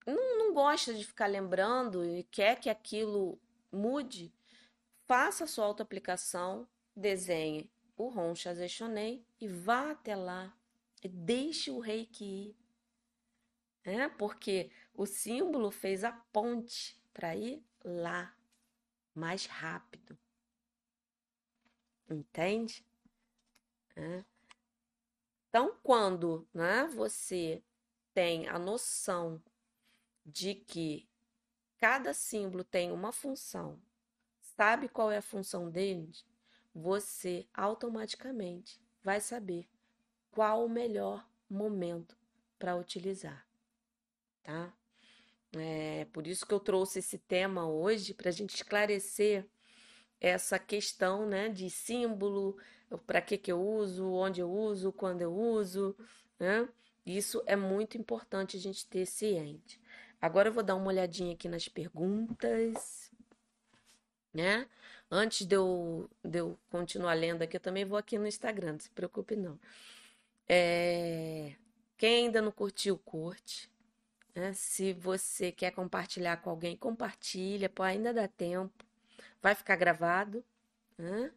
[0.06, 4.32] não, não gosta de ficar lembrando e quer que aquilo mude,
[5.06, 10.56] faça a sua autoaplicação, desenhe o Ron Shonen e vá até lá
[11.02, 12.56] e deixe o reiki ir.
[13.84, 18.34] É, porque o símbolo fez a ponte para ir lá
[19.14, 20.18] mais rápido.
[22.08, 22.84] Entende?
[23.96, 24.24] É.
[25.48, 27.62] Então, quando né, você
[28.14, 29.42] tem a noção
[30.24, 31.08] de que
[31.78, 33.80] cada símbolo tem uma função,
[34.40, 36.24] sabe qual é a função deles,
[36.74, 39.68] você automaticamente vai saber
[40.30, 42.16] qual o melhor momento
[42.58, 43.46] para utilizar,
[44.42, 44.72] tá?
[45.54, 49.46] É por isso que eu trouxe esse tema hoje, para a gente esclarecer
[50.20, 52.56] essa questão né, de símbolo,
[53.06, 55.96] para que, que eu uso, onde eu uso, quando eu uso.
[56.38, 56.68] Né?
[57.04, 59.80] Isso é muito importante a gente ter ciente.
[60.20, 63.10] Agora eu vou dar uma olhadinha aqui nas perguntas.
[64.32, 64.66] Né?
[65.10, 68.80] Antes de eu, de eu continuar lendo aqui, eu também vou aqui no Instagram, não
[68.80, 69.58] se preocupe não.
[70.48, 71.54] É...
[71.98, 73.71] Quem ainda não curtiu, curte.
[74.34, 74.52] Né?
[74.54, 78.84] Se você quer compartilhar com alguém, compartilha, pô, ainda dá tempo.
[79.42, 80.44] Vai ficar gravado.
[80.98, 81.32] Né?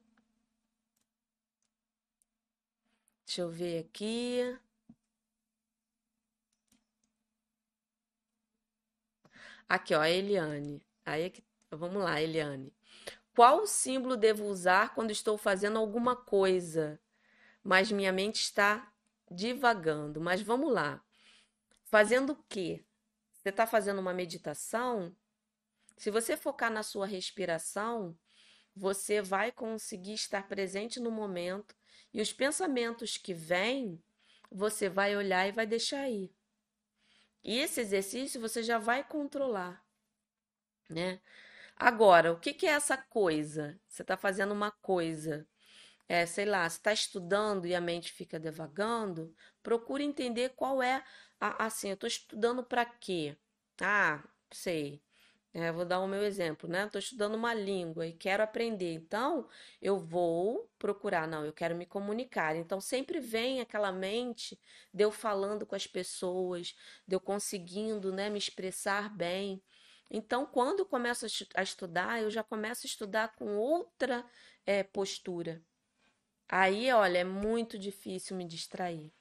[3.25, 4.57] Deixa eu ver aqui.
[9.67, 10.81] Aqui, ó, a Eliane.
[11.05, 11.33] Aí é.
[11.75, 12.71] Vamos lá, Eliane.
[13.35, 16.99] Qual símbolo devo usar quando estou fazendo alguma coisa,
[17.63, 18.93] mas minha mente está
[19.29, 20.21] divagando?
[20.21, 21.03] Mas vamos lá.
[21.85, 22.84] Fazendo o quê?
[23.45, 25.15] Você está fazendo uma meditação?
[25.95, 28.17] Se você focar na sua respiração,
[28.75, 31.75] você vai conseguir estar presente no momento
[32.11, 34.03] e os pensamentos que vêm,
[34.51, 36.33] você vai olhar e vai deixar ir.
[37.43, 39.85] E esse exercício você já vai controlar,
[40.89, 41.21] né?
[41.75, 43.79] Agora, o que, que é essa coisa?
[43.87, 45.47] Você está fazendo uma coisa,
[46.07, 51.03] é, sei lá, está estudando e a mente fica devagando, procure entender qual é
[51.39, 53.35] a, assim, eu estou estudando para quê?
[53.81, 55.01] Ah, sei.
[55.53, 56.85] É, vou dar o meu exemplo, né?
[56.85, 59.47] Estou estudando uma língua e quero aprender, então
[59.81, 62.57] eu vou procurar, não, eu quero me comunicar.
[62.57, 64.59] Então sempre vem aquela mente
[64.93, 66.75] de eu falando com as pessoas,
[67.07, 69.63] de eu conseguindo, né, me expressar bem.
[70.11, 74.25] Então, quando eu começo a estudar, eu já começo a estudar com outra
[74.65, 75.63] é, postura.
[76.47, 79.11] Aí, olha, é muito difícil me distrair.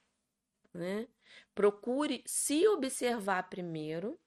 [0.72, 1.08] Né?
[1.54, 4.20] Procure se observar primeiro.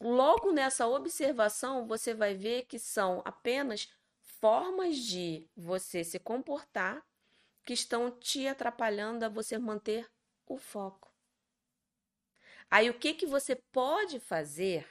[0.00, 3.90] Logo nessa observação, você vai ver que são apenas
[4.22, 7.04] formas de você se comportar
[7.64, 10.10] que estão te atrapalhando a você manter
[10.46, 11.12] o foco.
[12.70, 14.88] Aí o que que você pode fazer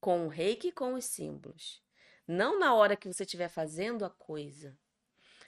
[0.00, 1.82] com o reiki e com os símbolos?
[2.26, 4.78] Não na hora que você estiver fazendo a coisa,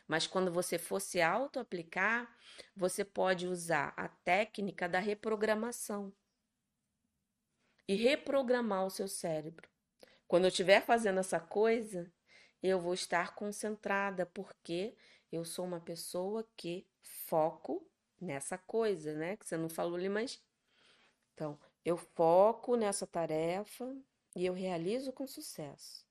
[0.07, 2.35] mas quando você for se auto-aplicar,
[2.77, 6.13] você pode usar a técnica da reprogramação
[7.89, 9.69] e reprogramar o seu cérebro.
[10.27, 12.11] Quando eu estiver fazendo essa coisa,
[12.63, 14.97] eu vou estar concentrada, porque
[15.31, 17.87] eu sou uma pessoa que foco
[18.21, 19.37] nessa coisa, né?
[19.37, 20.43] Que você não falou ali, mas
[21.35, 23.97] então, eu foco nessa tarefa
[24.37, 26.04] e eu realizo com sucesso.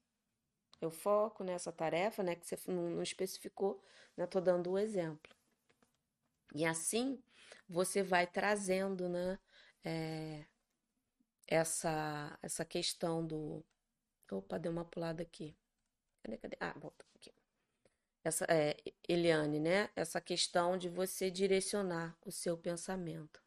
[0.81, 3.81] Eu foco nessa tarefa, né, que você não, não especificou,
[4.17, 5.33] né, tô dando o um exemplo.
[6.53, 7.21] E assim,
[7.67, 9.39] você vai trazendo, né,
[9.83, 10.45] é,
[11.47, 13.63] essa, essa questão do...
[14.31, 15.55] Opa, deu uma pulada aqui.
[16.23, 16.57] Cadê, cadê?
[16.59, 17.33] Ah, volta aqui.
[18.23, 18.75] Essa, é,
[19.07, 23.43] Eliane, né, essa questão de você direcionar o seu pensamento.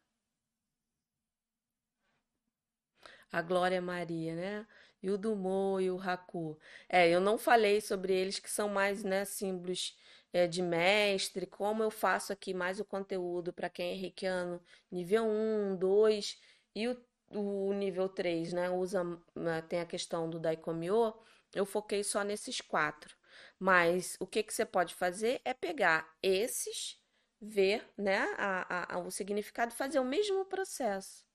[3.31, 4.67] a Glória Maria, né?
[5.01, 6.57] E o Dumont e o Haku.
[6.89, 9.97] É, eu não falei sobre eles que são mais, né, símbolos
[10.33, 15.25] é, de mestre, como eu faço aqui mais o conteúdo para quem é reikiano, nível
[15.25, 16.39] 1, 2
[16.75, 16.97] e o,
[17.29, 18.69] o nível 3, né?
[18.69, 19.03] Usa,
[19.35, 21.13] né, tem a questão do Daikomyo,
[21.53, 23.15] eu foquei só nesses quatro.
[23.59, 26.99] Mas o que, que você pode fazer é pegar esses,
[27.41, 31.27] ver né, a, a, o significado fazer o mesmo processo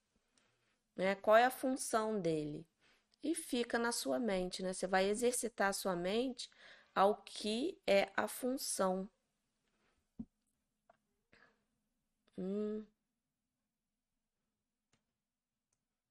[0.97, 1.15] né?
[1.17, 2.67] Qual é a função dele?
[3.23, 4.73] E fica na sua mente, né?
[4.73, 6.51] Você vai exercitar a sua mente
[6.95, 9.09] ao que é a função.
[12.37, 12.85] Hum.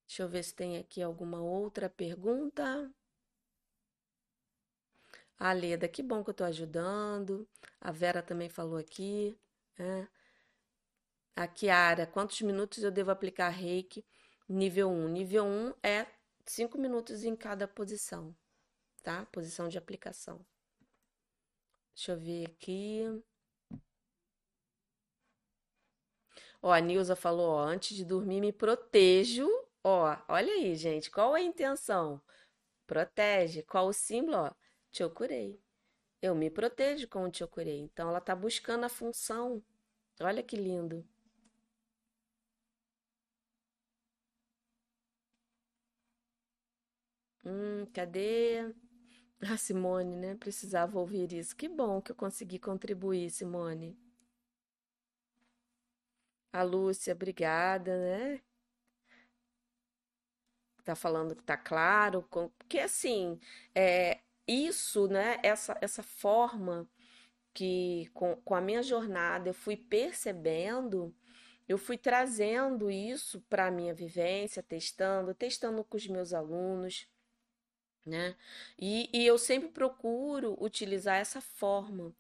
[0.08, 2.92] Deixa eu ver se tem aqui alguma outra pergunta.
[5.40, 7.48] A Leda, que bom que eu estou ajudando.
[7.80, 9.38] A Vera também falou aqui.
[9.78, 10.08] Né?
[11.36, 14.06] A Kiara, quantos minutos eu devo aplicar reiki?
[14.48, 15.08] Nível 1.
[15.10, 16.06] Nível 1 é
[16.46, 18.36] 5 minutos em cada posição,
[19.04, 19.26] tá?
[19.28, 20.46] Posição de aplicação.
[21.96, 23.04] Deixa eu ver aqui.
[26.62, 29.48] Ó, a Nilza falou, ó, antes de dormir me protejo.
[29.84, 32.22] Ó, olha aí, gente, qual é a intenção?
[32.88, 33.64] Protege.
[33.64, 34.38] Qual o símbolo?
[34.38, 34.52] Ó,
[34.92, 35.60] te curei.
[36.22, 37.80] Eu me protejo com o te curei.
[37.80, 39.64] Então, ela tá buscando a função.
[40.22, 41.08] Olha que lindo.
[47.46, 48.74] Hum, cadê?
[49.42, 50.36] A Simone, né?
[50.36, 51.56] Precisava ouvir isso.
[51.56, 53.98] Que bom que eu consegui contribuir, Simone.
[56.54, 58.42] A Lúcia, obrigada, né?
[60.84, 62.24] Tá falando que tá claro,
[62.58, 63.40] porque assim,
[63.76, 65.38] é, isso, né?
[65.44, 66.90] Essa, essa forma
[67.54, 71.16] que com, com a minha jornada eu fui percebendo,
[71.70, 77.08] eu fui trazendo isso para a minha vivência, testando, testando com os meus alunos
[78.06, 78.36] né?
[78.78, 82.14] E, e eu sempre procuro utilizar essa forma,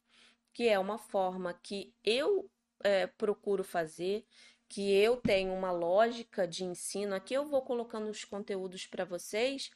[0.54, 2.50] que é uma forma que eu
[2.84, 4.26] é, procuro fazer,
[4.68, 7.14] que eu tenho uma lógica de ensino.
[7.16, 9.72] Aqui eu vou colocando os conteúdos para vocês,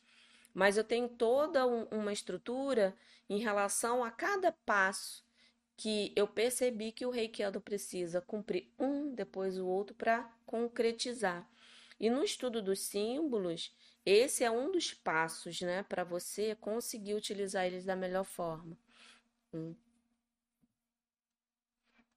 [0.54, 2.96] mas eu tenho toda um, uma estrutura
[3.30, 5.26] em relação a cada passo
[5.78, 11.46] que eu percebi que o reikiano precisa cumprir um, depois o outro para concretizar.
[12.00, 13.74] E no estudo dos símbolos,
[14.06, 18.78] esse é um dos passos, né, para você conseguir utilizar eles da melhor forma.
[19.54, 19.76] Hum.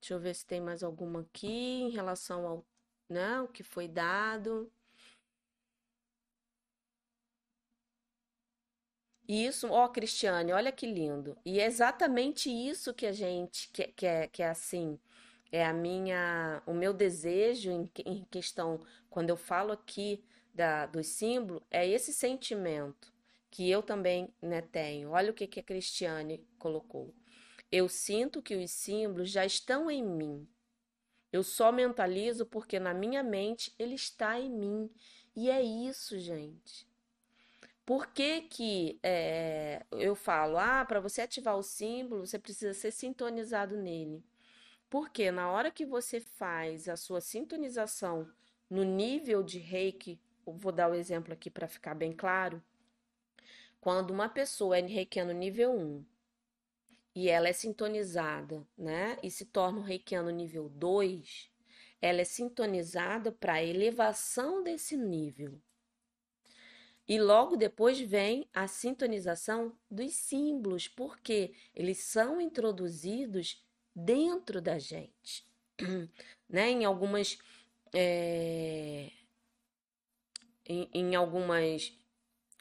[0.00, 2.66] Deixa eu ver se tem mais alguma aqui em relação ao,
[3.08, 4.70] né, o que foi dado.
[9.28, 11.36] Isso, ó, Cristiane, olha que lindo.
[11.44, 14.98] E é exatamente isso que a gente que, que é, que é assim,
[15.52, 18.80] é a minha, o meu desejo em, em questão,
[19.10, 20.24] quando eu falo aqui
[20.58, 23.12] da, do símbolo, é esse sentimento
[23.48, 25.10] que eu também né, tenho.
[25.10, 27.14] Olha o que, que a Cristiane colocou.
[27.70, 30.48] Eu sinto que os símbolos já estão em mim.
[31.32, 34.90] Eu só mentalizo porque na minha mente ele está em mim.
[35.36, 36.88] E é isso, gente.
[37.86, 42.90] Por que, que é, eu falo, ah, para você ativar o símbolo, você precisa ser
[42.90, 44.24] sintonizado nele?
[44.90, 48.28] Porque na hora que você faz a sua sintonização
[48.68, 50.20] no nível de reiki,
[50.52, 52.62] vou dar o um exemplo aqui para ficar bem claro.
[53.80, 56.04] Quando uma pessoa é reikiano nível 1
[57.14, 61.50] e ela é sintonizada, né, e se torna um reikiano nível 2,
[62.00, 65.60] ela é sintonizada para a elevação desse nível.
[67.08, 75.46] E logo depois vem a sintonização dos símbolos, porque eles são introduzidos dentro da gente.
[76.48, 76.70] né?
[76.70, 77.38] Em algumas.
[77.94, 79.10] É...
[80.68, 81.92] Em, em, algumas.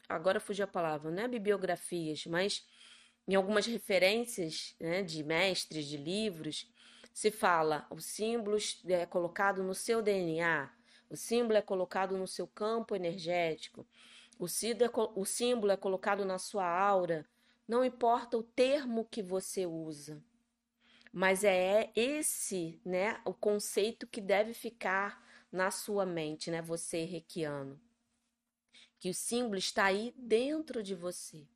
[0.08, 2.66] Agora fugiu a palavra, não é bibliografias, mas
[3.26, 6.66] em algumas referências né, de mestres, de livros,
[7.12, 8.56] se fala o símbolo
[8.86, 10.72] é colocado no seu DNA,
[11.10, 13.86] o símbolo é colocado no seu campo energético,
[14.38, 17.28] o, é, o símbolo é colocado na sua aura,
[17.66, 20.22] não importa o termo que você usa,
[21.12, 27.80] mas é esse, né, o conceito que deve ficar na sua mente, né, você requiano.
[28.98, 31.46] Que o símbolo está aí dentro de você.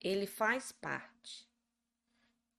[0.00, 1.48] Ele faz parte.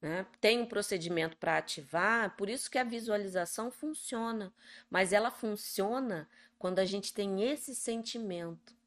[0.02, 0.26] Né?
[0.40, 4.54] Tem um procedimento para ativar, por isso que a visualização funciona,
[4.90, 6.30] mas ela funciona
[6.60, 8.78] quando a gente tem esse sentimento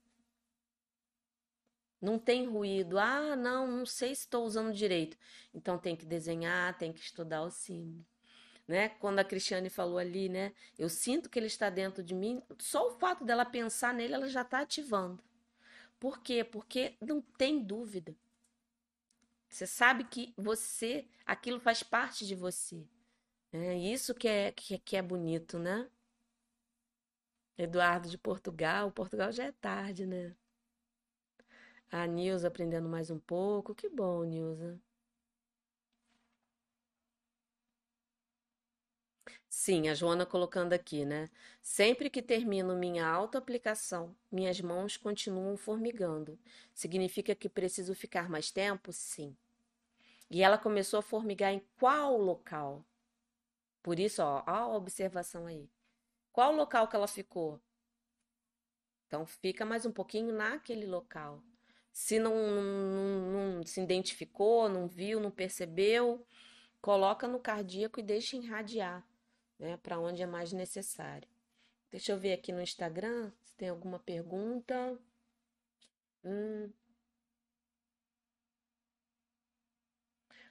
[2.00, 2.98] não tem ruído.
[2.98, 5.16] Ah, não, não sei se estou usando direito.
[5.52, 8.06] Então tem que desenhar, tem que estudar o símbolo.
[8.70, 8.90] Né?
[9.00, 10.52] Quando a Cristiane falou ali, né?
[10.78, 12.40] Eu sinto que ele está dentro de mim.
[12.60, 15.20] Só o fato dela pensar nele, ela já está ativando.
[15.98, 16.44] Por quê?
[16.44, 18.14] Porque não tem dúvida.
[19.48, 22.86] Você sabe que você, aquilo faz parte de você.
[23.52, 25.90] É isso que é, que, que é bonito, né?
[27.58, 28.92] Eduardo de Portugal.
[28.92, 30.32] Portugal já é tarde, né?
[31.90, 33.74] A Nilza aprendendo mais um pouco.
[33.74, 34.80] Que bom, Nilza.
[39.62, 41.28] Sim, a Joana colocando aqui, né?
[41.60, 46.38] Sempre que termino minha autoaplicação, minhas mãos continuam formigando.
[46.72, 48.90] Significa que preciso ficar mais tempo?
[48.90, 49.36] Sim.
[50.30, 52.82] E ela começou a formigar em qual local?
[53.82, 55.68] Por isso, ó, a observação aí.
[56.32, 57.60] Qual local que ela ficou?
[59.06, 61.42] Então, fica mais um pouquinho naquele local.
[61.92, 66.26] Se não, não, não se identificou, não viu, não percebeu,
[66.80, 69.06] coloca no cardíaco e deixa irradiar,
[69.60, 71.28] né, para onde é mais necessário.
[71.90, 74.98] Deixa eu ver aqui no Instagram se tem alguma pergunta.
[76.24, 76.72] Hum.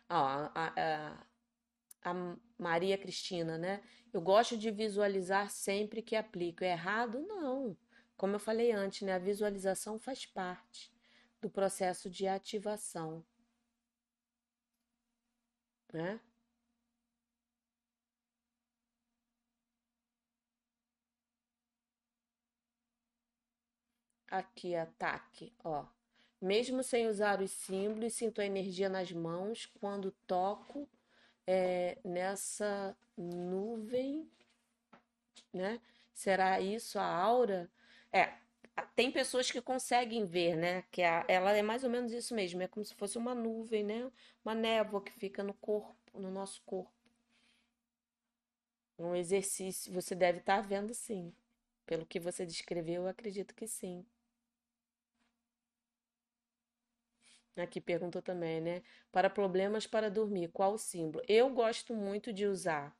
[0.07, 1.25] A, a,
[2.03, 2.13] a
[2.57, 3.83] Maria Cristina, né?
[4.11, 6.63] Eu gosto de visualizar sempre que aplico.
[6.63, 7.19] É errado?
[7.21, 7.77] Não.
[8.17, 9.13] Como eu falei antes, né?
[9.13, 10.91] A visualização faz parte
[11.41, 13.23] do processo de ativação.
[15.93, 16.19] Né?
[24.31, 25.85] Aqui, ataque, ó.
[26.41, 30.87] Mesmo sem usar os símbolos, sinto a energia nas mãos quando toco
[31.47, 34.29] é, nessa nuvem,
[35.53, 35.81] né?
[36.13, 37.69] Será isso a aura?
[38.11, 38.33] É,
[38.95, 40.83] tem pessoas que conseguem ver, né?
[40.91, 43.83] Que a, ela é mais ou menos isso mesmo, é como se fosse uma nuvem,
[43.83, 44.11] né?
[44.45, 46.91] Uma névoa que fica no corpo, no nosso corpo.
[48.99, 51.33] Um exercício, você deve estar vendo sim.
[51.85, 54.05] Pelo que você descreveu, eu acredito que sim.
[57.61, 58.81] Aqui perguntou também, né?
[59.11, 61.23] Para problemas para dormir, qual o símbolo?
[61.27, 62.95] Eu gosto muito de usar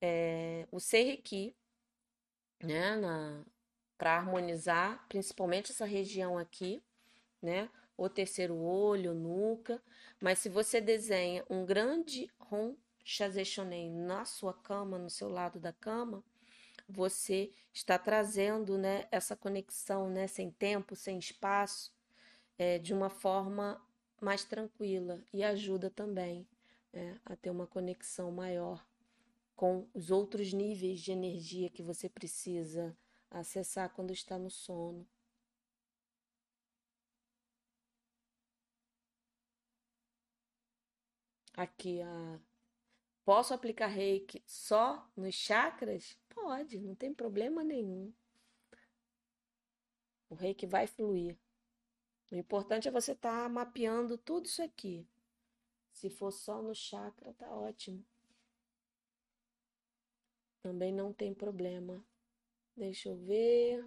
[0.00, 1.54] é, o Seireki,
[2.62, 2.96] né?
[3.98, 6.82] Para harmonizar, principalmente essa região aqui,
[7.42, 7.68] né?
[7.96, 9.82] O terceiro olho, nuca.
[10.20, 12.74] Mas se você desenha um grande Ron
[13.04, 16.24] Chazeshonen na sua cama, no seu lado da cama,
[16.88, 21.92] você está trazendo, né, essa conexão, né, sem tempo, sem espaço,
[22.60, 23.82] é, de uma forma
[24.20, 26.46] mais tranquila e ajuda também
[26.92, 28.86] é, a ter uma conexão maior
[29.56, 32.94] com os outros níveis de energia que você precisa
[33.30, 35.08] acessar quando está no sono.
[41.54, 42.38] Aqui a
[43.24, 46.18] Posso aplicar reiki só nos chakras?
[46.28, 48.12] Pode, não tem problema nenhum.
[50.28, 51.38] O reiki vai fluir.
[52.30, 55.06] O importante é você estar tá mapeando tudo isso aqui.
[55.92, 58.04] Se for só no chakra, tá ótimo.
[60.62, 62.04] Também não tem problema.
[62.76, 63.84] Deixa eu ver.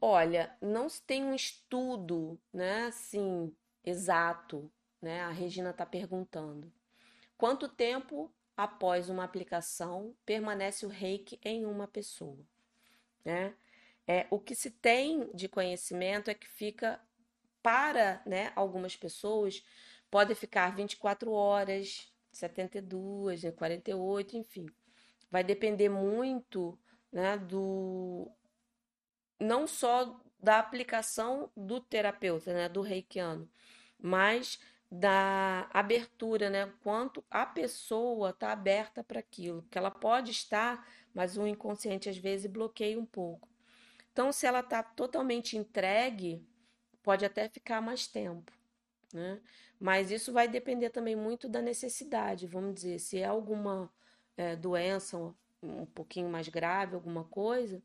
[0.00, 5.22] Olha, não se tem um estudo, né, assim, exato, né?
[5.22, 6.70] A Regina está perguntando.
[7.38, 12.46] Quanto tempo após uma aplicação permanece o reiki em uma pessoa,
[13.24, 13.54] né?
[14.06, 17.00] É, o que se tem de conhecimento é que fica
[17.62, 19.64] para, né, algumas pessoas
[20.10, 24.66] pode ficar 24 horas, 72, 48, enfim.
[25.30, 26.78] Vai depender muito,
[27.10, 28.30] né, do
[29.40, 33.48] não só da aplicação do terapeuta, né, do reikiano,
[33.98, 34.60] mas
[34.90, 41.36] da abertura, né, quanto a pessoa está aberta para aquilo, porque ela pode estar, mas
[41.36, 43.48] o inconsciente às vezes bloqueia um pouco.
[44.12, 46.46] Então, se ela está totalmente entregue,
[47.02, 48.52] pode até ficar mais tempo,
[49.12, 49.40] né?
[49.78, 53.92] Mas isso vai depender também muito da necessidade, vamos dizer, se é alguma
[54.36, 57.82] é, doença um pouquinho mais grave, alguma coisa,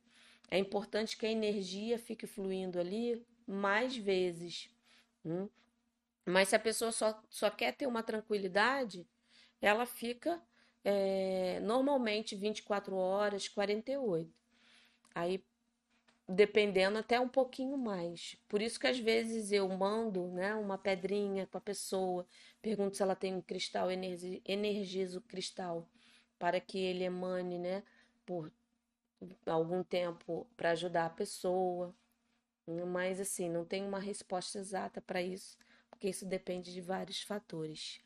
[0.50, 4.70] é importante que a energia fique fluindo ali mais vezes.
[5.24, 5.48] Hum?
[6.26, 9.08] Mas se a pessoa só, só quer ter uma tranquilidade,
[9.62, 10.42] ela fica
[10.84, 14.32] é, normalmente 24 horas, 48.
[15.14, 15.44] Aí,
[16.28, 18.38] dependendo até um pouquinho mais.
[18.48, 22.26] Por isso que às vezes eu mando né, uma pedrinha para a pessoa,
[22.62, 25.88] pergunto se ela tem um cristal, energizo o cristal
[26.38, 27.84] para que ele emane né,
[28.26, 28.52] por
[29.46, 31.94] algum tempo para ajudar a pessoa.
[32.88, 35.58] Mas assim, não tem uma resposta exata para isso,
[35.90, 38.00] porque isso depende de vários fatores.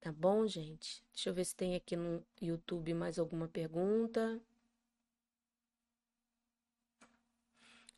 [0.00, 1.02] Tá bom, gente?
[1.12, 4.40] Deixa eu ver se tem aqui no YouTube mais alguma pergunta.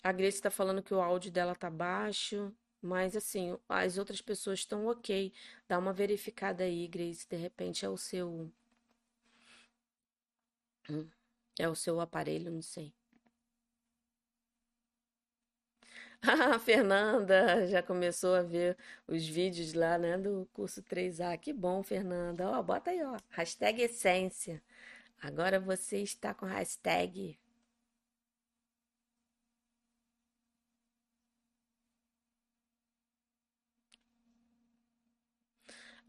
[0.02, 4.60] A Grace está falando que o áudio dela tá baixo, mas assim, as outras pessoas
[4.60, 5.32] estão ok.
[5.68, 7.28] Dá uma verificada aí, Grace.
[7.28, 8.50] De repente é o seu.
[10.88, 11.08] Hum.
[11.58, 12.94] É o seu aparelho, não sei.
[16.22, 21.38] Ah, a Fernanda já começou a ver os vídeos lá, né, do curso 3A.
[21.38, 22.48] Que bom, Fernanda.
[22.50, 24.62] Ó, bota aí, ó, hashtag essência.
[25.20, 27.38] Agora você está com hashtag.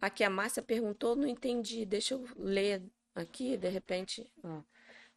[0.02, 1.86] Aqui a Márcia perguntou, não entendi.
[1.86, 2.82] Deixa eu ler
[3.16, 4.30] aqui, de repente.
[4.44, 4.62] Ó.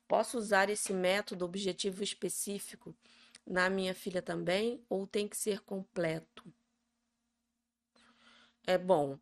[0.06, 2.94] Posso usar esse método objetivo específico
[3.46, 6.44] na minha filha também ou tem que ser completo?
[8.66, 9.18] É bom.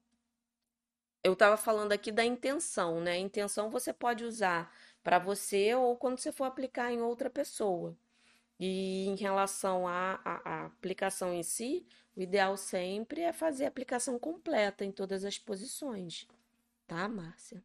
[1.23, 3.13] Eu estava falando aqui da intenção, né?
[3.13, 7.97] A intenção você pode usar para você ou quando você for aplicar em outra pessoa.
[8.59, 10.21] E em relação à,
[10.67, 16.27] aplicação em si, o ideal sempre é fazer a aplicação completa em todas as posições.
[16.87, 17.63] Tá, Márcia?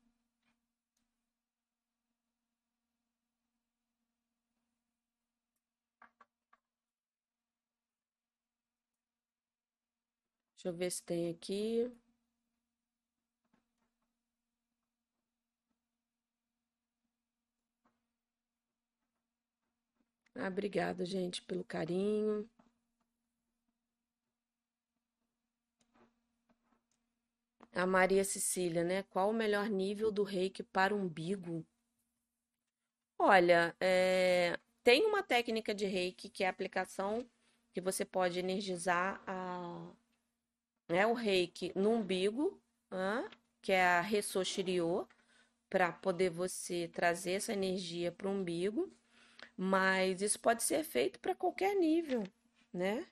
[10.57, 11.89] Deixa eu ver se tem aqui.
[20.35, 22.49] Ah, obrigada, gente, pelo carinho.
[27.73, 29.03] A Maria Cecília, né?
[29.03, 31.65] Qual o melhor nível do reiki para umbigo?
[33.19, 34.57] Olha, é...
[34.83, 37.27] tem uma técnica de reiki que é a aplicação
[37.73, 39.91] que você pode energizar a
[40.87, 42.59] né, o reiki no umbigo,
[43.61, 45.07] que é a Ressoshiryo,
[45.69, 48.91] para poder você trazer essa energia para o umbigo,
[49.55, 52.23] mas isso pode ser feito para qualquer nível,
[52.73, 53.05] né?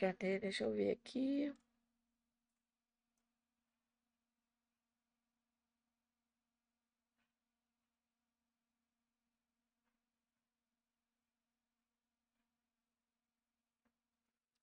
[0.00, 0.38] Cadê?
[0.40, 1.52] Deixa eu ver aqui.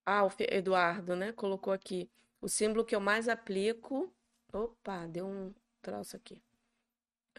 [0.06, 1.32] Ah, o Eduardo, né?
[1.34, 2.10] Colocou aqui.
[2.42, 4.12] O símbolo que eu mais aplico.
[4.52, 6.42] Opa, deu um troço aqui.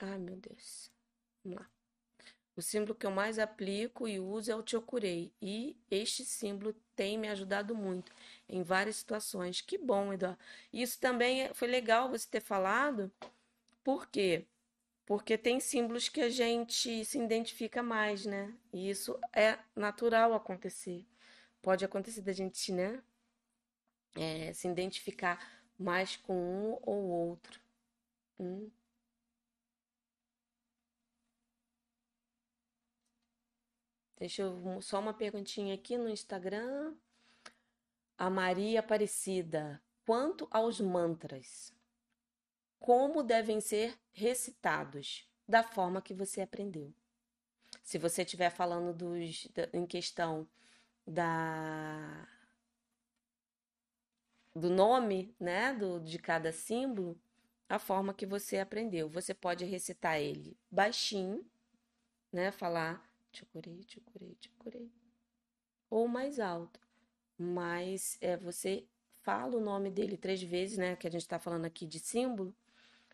[0.01, 0.91] Ai, meu Deus.
[1.45, 1.78] Vamos lá.
[2.59, 5.33] O símbolo que eu mais aplico e uso é o Chokurei.
[5.41, 8.13] E este símbolo tem me ajudado muito
[8.49, 9.61] em várias situações.
[9.61, 10.39] Que bom, Eduardo.
[10.73, 13.11] Isso também é, foi legal você ter falado.
[13.85, 14.45] Por quê?
[15.07, 18.53] Porque tem símbolos que a gente se identifica mais, né?
[18.73, 21.07] E isso é natural acontecer
[21.63, 23.03] pode acontecer da gente, né?
[24.17, 25.39] É, se identificar
[25.79, 27.61] mais com um ou outro.
[28.39, 28.71] Hum.
[34.19, 36.95] Deixa eu só uma perguntinha aqui no Instagram.
[38.17, 39.81] A Maria Aparecida.
[40.05, 41.73] Quanto aos mantras,
[42.81, 45.25] como devem ser recitados?
[45.47, 46.93] Da forma que você aprendeu.
[47.83, 50.47] Se você estiver falando dos, em questão
[51.07, 52.29] da
[54.55, 57.17] do nome, né, do, de cada símbolo,
[57.69, 59.09] a forma que você aprendeu.
[59.09, 61.47] Você pode recitar ele baixinho,
[62.33, 64.93] né, falar tchucurei, tchucurei, tchucurei,
[65.91, 66.81] ou mais alto.
[67.37, 68.87] Mas é, você
[69.23, 72.55] fala o nome dele três vezes, né, que a gente está falando aqui de símbolo,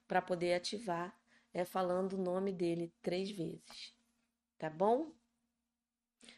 [0.07, 1.19] para poder ativar,
[1.53, 3.95] é falando o nome dele três vezes,
[4.59, 5.13] tá bom?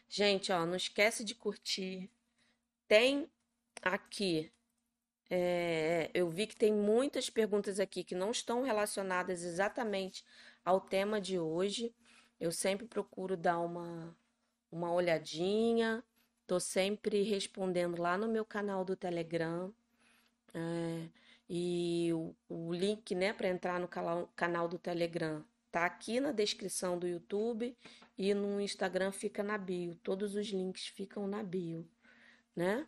[0.09, 2.09] Gente, ó, não esquece de curtir.
[2.87, 3.29] Tem
[3.81, 4.51] aqui,
[5.29, 10.23] é, eu vi que tem muitas perguntas aqui que não estão relacionadas exatamente
[10.63, 11.93] ao tema de hoje.
[12.39, 14.15] Eu sempre procuro dar uma,
[14.71, 16.03] uma olhadinha.
[16.45, 19.73] Tô sempre respondendo lá no meu canal do Telegram.
[20.53, 21.09] É,
[21.49, 26.31] e o, o, link, né, para entrar no canal, canal do Telegram tá aqui na
[26.31, 27.77] descrição do YouTube
[28.17, 29.95] e no Instagram fica na bio.
[30.03, 31.87] Todos os links ficam na bio,
[32.55, 32.87] né?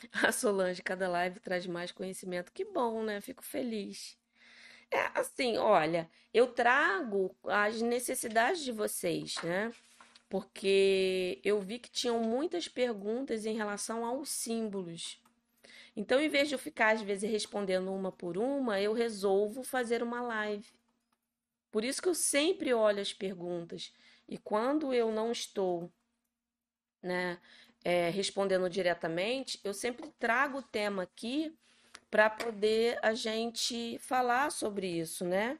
[0.12, 2.52] A Solange, cada live traz mais conhecimento.
[2.52, 3.20] Que bom, né?
[3.20, 4.16] Fico feliz.
[4.90, 9.72] É assim, olha, eu trago as necessidades de vocês, né?
[10.28, 15.20] Porque eu vi que tinham muitas perguntas em relação aos símbolos.
[15.96, 20.02] Então, em vez de eu ficar, às vezes, respondendo uma por uma, eu resolvo fazer
[20.02, 20.66] uma live.
[21.70, 23.92] Por isso que eu sempre olho as perguntas.
[24.28, 25.90] E quando eu não estou
[27.02, 27.38] né,
[27.84, 31.56] é, respondendo diretamente, eu sempre trago o tema aqui
[32.10, 35.58] para poder a gente falar sobre isso, né?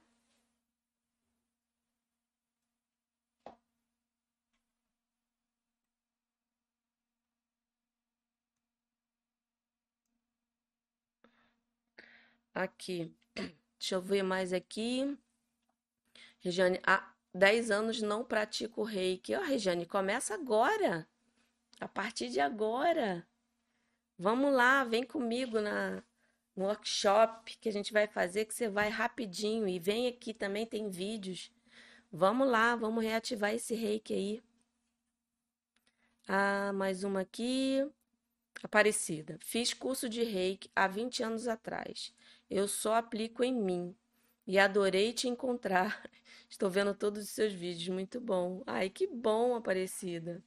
[12.54, 13.14] Aqui.
[13.78, 15.16] Deixa eu ver mais aqui.
[16.40, 19.34] Regiane, há 10 anos não pratico reiki.
[19.34, 21.06] Ó, Regiane, começa agora.
[21.80, 23.26] A partir de agora.
[24.18, 26.02] Vamos lá, vem comigo na,
[26.58, 29.68] no workshop que a gente vai fazer, que você vai rapidinho.
[29.68, 31.52] E vem aqui também, tem vídeos.
[32.10, 34.42] Vamos lá, vamos reativar esse reiki aí.
[36.26, 37.88] Ah, mais uma aqui.
[38.62, 39.38] Aparecida.
[39.40, 42.12] Fiz curso de reiki há 20 anos atrás.
[42.50, 43.94] Eu só aplico em mim.
[44.44, 46.02] E adorei te encontrar.
[46.50, 48.64] Estou vendo todos os seus vídeos, muito bom.
[48.66, 50.42] Ai, que bom, Aparecida.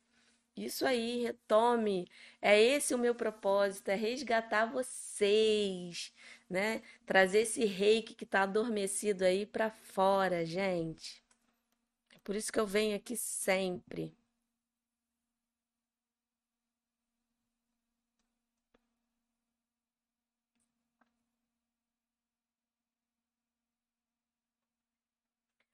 [0.65, 2.07] Isso aí, retome.
[2.41, 6.13] É esse o meu propósito, é resgatar vocês,
[6.49, 6.81] né?
[7.05, 11.23] Trazer esse reiki que está adormecido aí para fora, gente.
[12.15, 14.15] É por isso que eu venho aqui sempre.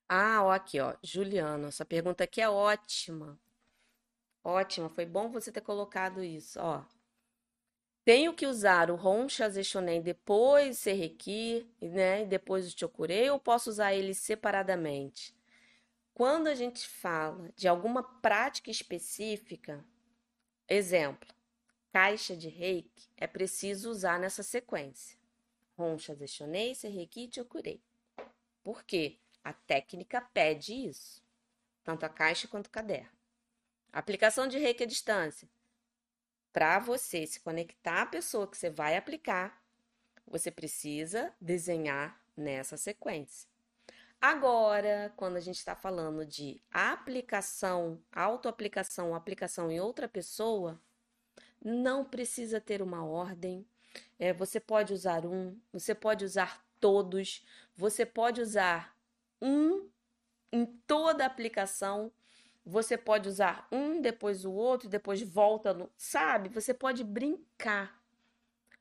[0.09, 3.39] Ah, ó, aqui, ó, Juliano, essa pergunta aqui é ótima.
[4.49, 6.85] Ótima, foi bom você ter colocado isso, ó.
[8.05, 13.69] Tenho que usar o Honsha Zeshonen depois Serreki, né, e depois o Chokurei, ou posso
[13.69, 15.35] usar eles separadamente?
[16.13, 19.83] Quando a gente fala de alguma prática específica,
[20.65, 21.27] exemplo,
[21.91, 25.19] caixa de reiki, é preciso usar nessa sequência.
[25.77, 27.83] Honsha Zeshonen, Serreki e Chokurei.
[28.63, 29.19] Por quê?
[29.43, 31.21] A técnica pede isso,
[31.83, 33.16] tanto a caixa quanto o caderno.
[33.97, 35.49] Aplicação de reiki à distância.
[36.53, 39.59] Para você se conectar à pessoa que você vai aplicar,
[40.27, 43.49] você precisa desenhar nessa sequência.
[44.21, 50.79] Agora, quando a gente está falando de aplicação, autoaplicação, aplicação em outra pessoa,
[51.59, 53.65] não precisa ter uma ordem.
[54.19, 57.43] É, você pode usar um, você pode usar todos,
[57.75, 58.95] você pode usar
[59.41, 59.89] um
[60.51, 62.11] em toda a aplicação,
[62.69, 65.89] Você pode usar um, depois o outro, depois volta no.
[65.95, 66.49] Sabe?
[66.49, 67.97] Você pode brincar.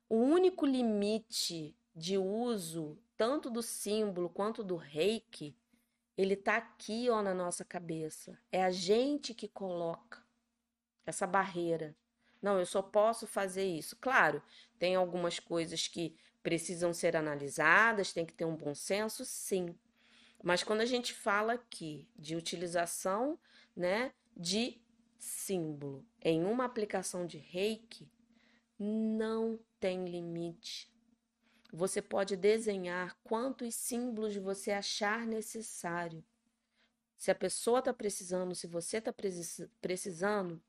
[0.09, 5.57] O único limite de uso, tanto do símbolo quanto do reiki,
[6.19, 8.37] ele está aqui ó, na nossa cabeça.
[8.51, 10.21] É a gente que coloca
[11.07, 11.95] essa barreira.
[12.43, 13.95] Não, eu só posso fazer isso.
[14.01, 14.43] Claro,
[14.81, 19.79] tem algumas coisas que precisam ser analisadas, tem que ter um bom senso, sim.
[20.43, 23.39] Mas quando a gente fala aqui de utilização,
[23.77, 24.81] né, de
[25.19, 28.11] símbolo em uma aplicação de reiki,
[28.79, 30.91] não tem limite.
[31.73, 36.25] Você pode desenhar quantos símbolos você achar necessário.
[37.17, 39.13] Se a pessoa está precisando, se você está
[39.81, 40.63] precisando,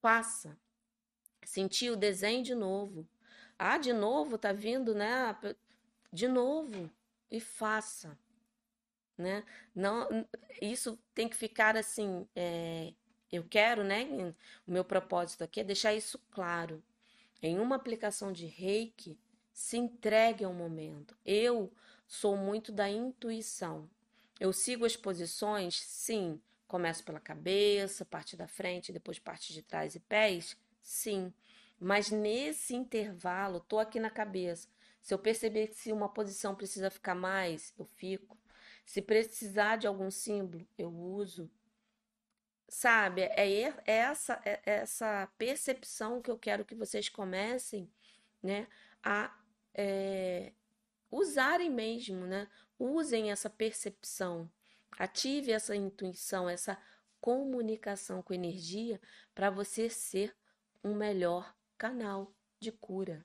[0.00, 0.56] faça.
[1.44, 3.08] Sentir o desenho de novo.
[3.58, 5.36] Ah, de novo, tá vindo, né?
[6.12, 6.90] De novo.
[7.30, 8.18] E faça.
[9.18, 9.44] Né?
[9.74, 10.08] Não,
[10.62, 12.26] isso tem que ficar assim.
[12.36, 12.94] É,
[13.32, 14.06] eu quero, né?
[14.66, 16.82] O meu propósito aqui é deixar isso claro.
[17.42, 19.18] Em uma aplicação de reiki,
[19.52, 21.16] se entregue ao momento.
[21.26, 21.72] Eu
[22.06, 23.90] sou muito da intuição.
[24.38, 26.40] Eu sigo as posições, sim.
[26.68, 31.32] Começo pela cabeça, parte da frente, depois parte de trás e pés, sim.
[31.80, 34.68] Mas nesse intervalo, tô aqui na cabeça.
[35.02, 38.37] Se eu perceber que se uma posição precisa ficar mais, eu fico.
[38.88, 41.50] Se precisar de algum símbolo, eu uso.
[42.70, 47.92] Sabe, é, é essa, é essa percepção que eu quero que vocês comecem
[48.42, 48.66] né,
[49.02, 49.38] a
[49.74, 50.54] é,
[51.10, 52.48] usarem mesmo, né?
[52.78, 54.50] Usem essa percepção,
[54.92, 56.80] ative essa intuição, essa
[57.20, 58.98] comunicação com energia
[59.34, 60.34] para você ser
[60.82, 63.22] um melhor canal de cura.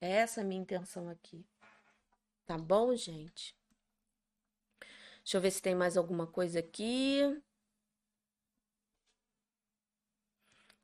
[0.00, 1.44] É essa a minha intenção aqui.
[2.46, 3.59] Tá bom, gente?
[5.30, 7.20] Deixa eu ver se tem mais alguma coisa aqui.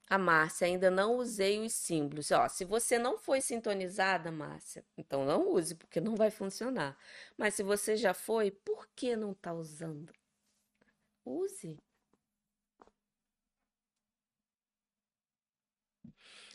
[0.08, 2.30] A Márcia, ainda não usei os símbolos.
[2.30, 6.96] Ó, se você não foi sintonizada, Márcia, então não use, porque não vai funcionar.
[7.36, 10.12] Mas se você já foi, por que não está usando?
[11.26, 11.76] Use.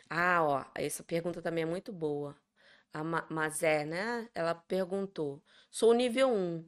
[0.10, 2.36] Ah, ó, essa pergunta também é muito boa.
[2.94, 4.30] A Mazé, né?
[4.36, 6.66] Ela perguntou: sou nível 1.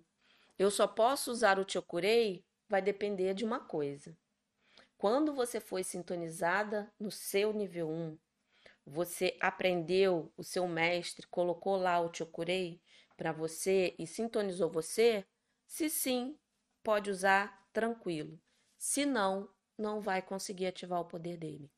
[0.57, 2.45] Eu só posso usar o Chokurei?
[2.69, 4.15] Vai depender de uma coisa.
[4.97, 8.17] Quando você foi sintonizada no seu nível 1,
[8.85, 12.81] você aprendeu, o seu mestre colocou lá o Chokurei
[13.17, 15.25] para você e sintonizou você?
[15.65, 16.37] Se sim,
[16.83, 18.39] pode usar tranquilo.
[18.77, 21.71] Se não, não vai conseguir ativar o poder dele.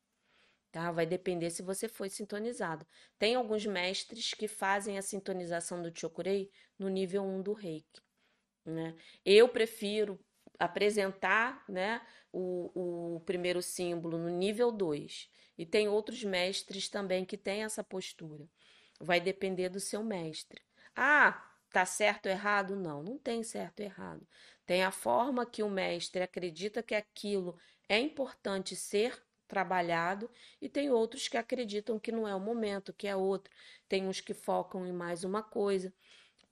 [0.70, 0.92] Tá?
[0.92, 2.86] Vai depender se você foi sintonizado.
[3.18, 8.05] Tem alguns mestres que fazem a sintonização do Chokurei no nível 1 do Reiki.
[8.66, 8.94] Né?
[9.24, 10.18] Eu prefiro
[10.58, 12.00] apresentar né,
[12.32, 15.30] o, o primeiro símbolo no nível 2.
[15.58, 18.48] E tem outros mestres também que têm essa postura.
[19.00, 20.60] Vai depender do seu mestre.
[20.94, 22.76] Ah, tá certo ou errado?
[22.76, 24.26] Não, não tem certo ou errado.
[24.64, 27.58] Tem a forma que o mestre acredita que aquilo
[27.88, 30.28] é importante ser trabalhado
[30.60, 33.52] e tem outros que acreditam que não é o momento, que é outro.
[33.88, 35.92] Tem uns que focam em mais uma coisa.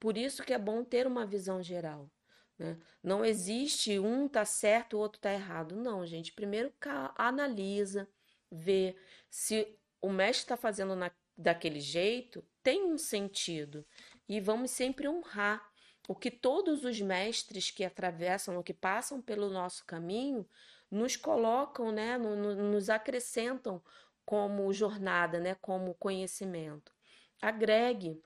[0.04, 2.10] Por isso que é bom ter uma visão geral.
[2.58, 2.76] Né?
[3.02, 5.74] Não existe um tá certo, o outro tá errado.
[5.74, 6.30] Não, gente.
[6.30, 6.70] Primeiro
[7.16, 8.06] analisa,
[8.52, 8.98] vê
[9.30, 9.66] se
[10.02, 13.82] o mestre está fazendo na, daquele jeito, tem um sentido.
[14.28, 15.66] E vamos sempre honrar
[16.06, 20.46] o que todos os mestres que atravessam, ou que passam pelo nosso caminho,
[20.90, 23.82] nos colocam, né, no, no, nos acrescentam
[24.22, 26.92] como jornada, né, como conhecimento.
[27.40, 28.22] Agregue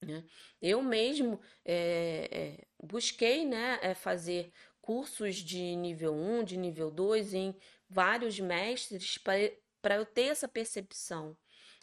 [0.00, 0.24] né?
[0.60, 7.34] Eu mesmo é, é, busquei né, é, fazer cursos de nível 1, de nível 2
[7.34, 7.56] em
[7.88, 11.36] vários mestres para eu ter essa percepção.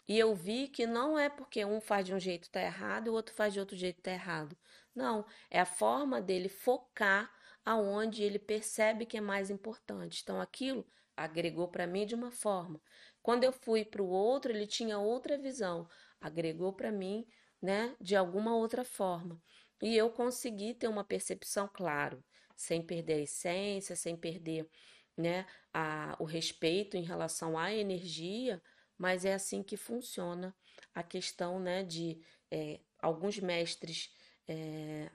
[0.08, 3.10] E eu vi que não é porque um faz de um jeito tá errado e
[3.10, 4.56] o outro faz de outro jeito tá errado.
[4.94, 7.30] Não, é a forma dele focar
[7.64, 10.20] aonde ele percebe que é mais importante.
[10.22, 10.86] Então aquilo
[11.16, 12.80] agregou para mim de uma forma.
[13.20, 15.88] Quando eu fui para o outro, ele tinha outra visão,
[16.20, 17.26] agregou para mim
[17.60, 19.40] né, de alguma outra forma.
[19.82, 22.24] E eu consegui ter uma percepção, claro,
[22.56, 24.68] sem perder a essência, sem perder
[25.16, 28.62] né, a, o respeito em relação à energia,
[28.98, 30.54] mas é assim que funciona
[30.94, 34.10] a questão né, de é, alguns mestres
[34.48, 35.10] é,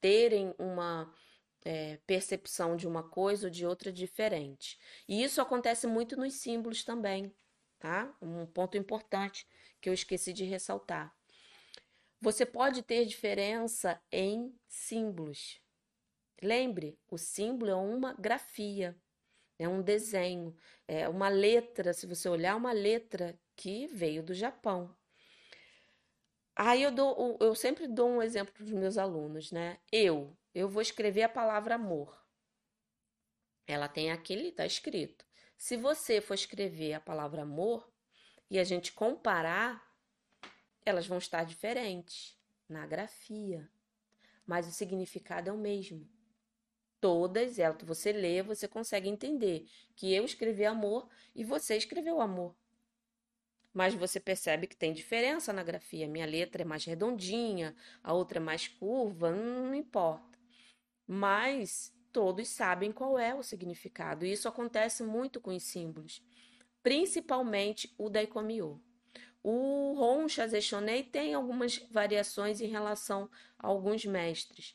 [0.00, 1.12] terem uma
[1.64, 4.78] é, percepção de uma coisa ou de outra diferente.
[5.08, 7.34] E isso acontece muito nos símbolos também,
[7.78, 8.14] tá?
[8.20, 9.46] Um ponto importante
[9.80, 11.14] que eu esqueci de ressaltar.
[12.24, 15.60] Você pode ter diferença em símbolos.
[16.42, 18.98] Lembre, o símbolo é uma grafia.
[19.58, 20.56] É um desenho,
[20.88, 24.96] é uma letra, se você olhar, uma letra que veio do Japão.
[26.56, 29.78] Aí eu dou, eu sempre dou um exemplo para os meus alunos, né?
[29.92, 32.18] Eu, eu vou escrever a palavra amor.
[33.66, 35.26] Ela tem aquele, está escrito.
[35.58, 37.86] Se você for escrever a palavra amor
[38.50, 39.83] e a gente comparar,
[40.84, 42.36] elas vão estar diferentes
[42.68, 43.68] na grafia,
[44.46, 46.06] mas o significado é o mesmo.
[47.00, 52.54] Todas elas, você lê, você consegue entender que eu escrevi amor e você escreveu amor.
[53.72, 56.06] Mas você percebe que tem diferença na grafia.
[56.06, 60.38] Minha letra é mais redondinha, a outra é mais curva, não importa.
[61.06, 64.24] Mas todos sabem qual é o significado.
[64.24, 66.22] E isso acontece muito com os símbolos,
[66.82, 68.78] principalmente o Daikomiô.
[69.44, 74.74] O Ron Chazechonei tem algumas variações em relação a alguns mestres,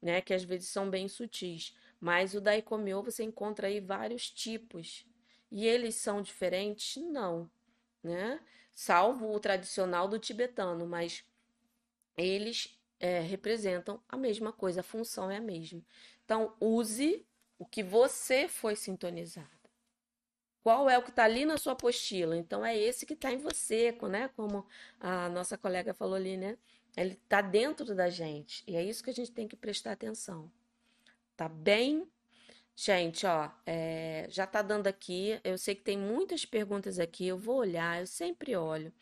[0.00, 5.06] né, que às vezes são bem sutis, mas o Daikomiô você encontra aí vários tipos.
[5.50, 7.02] E eles são diferentes?
[7.02, 7.50] Não,
[8.02, 8.40] né?
[8.74, 11.24] Salvo o tradicional do tibetano, mas
[12.14, 15.82] eles é, representam a mesma coisa, a função é a mesma.
[16.26, 17.26] Então, use
[17.58, 19.59] o que você foi sintonizado.
[20.62, 22.36] Qual é o que está ali na sua apostila?
[22.36, 24.28] Então, é esse que está em você, né?
[24.36, 24.66] Como
[24.98, 26.58] a nossa colega falou ali, né?
[26.96, 28.62] Ele está dentro da gente.
[28.66, 30.50] E é isso que a gente tem que prestar atenção.
[31.36, 32.06] Tá bem?
[32.76, 35.40] Gente, ó, é, já tá dando aqui.
[35.44, 37.26] Eu sei que tem muitas perguntas aqui.
[37.26, 38.92] Eu vou olhar, eu sempre olho.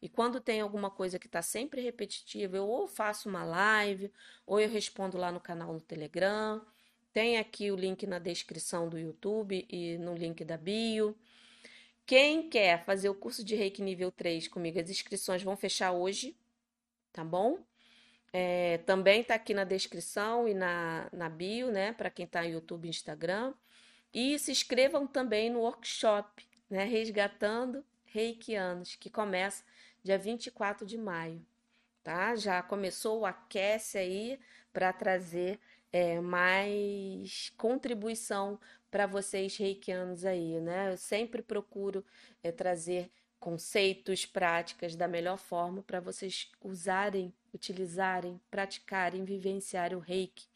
[0.00, 4.12] E quando tem alguma coisa que está sempre repetitiva, eu ou faço uma live,
[4.46, 6.62] ou eu respondo lá no canal no Telegram.
[7.16, 11.16] Tem aqui o link na descrição do YouTube e no link da bio.
[12.04, 16.36] Quem quer fazer o curso de Reiki nível 3 comigo, as inscrições vão fechar hoje,
[17.14, 17.64] tá bom?
[18.34, 21.94] É, também tá aqui na descrição e na, na bio, né?
[21.94, 23.54] Para quem tá no YouTube e Instagram.
[24.12, 26.84] E se inscrevam também no workshop, né?
[26.84, 29.64] Resgatando Reikianos, que começa
[30.04, 31.42] dia 24 de maio,
[32.04, 32.36] tá?
[32.36, 34.38] Já começou o aquece aí
[34.70, 35.58] para trazer
[35.96, 40.92] é, mais contribuição para vocês reikianos aí, né?
[40.92, 42.04] Eu sempre procuro
[42.42, 50.46] é, trazer conceitos, práticas da melhor forma para vocês usarem, utilizarem, praticarem, vivenciarem o reiki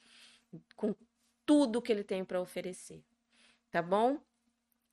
[0.76, 0.94] com
[1.46, 3.02] tudo que ele tem para oferecer.
[3.70, 4.20] Tá bom?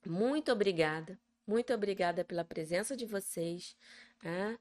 [0.06, 3.76] Muito obrigada, muito obrigada pela presença de vocês.
[4.24, 4.58] Né?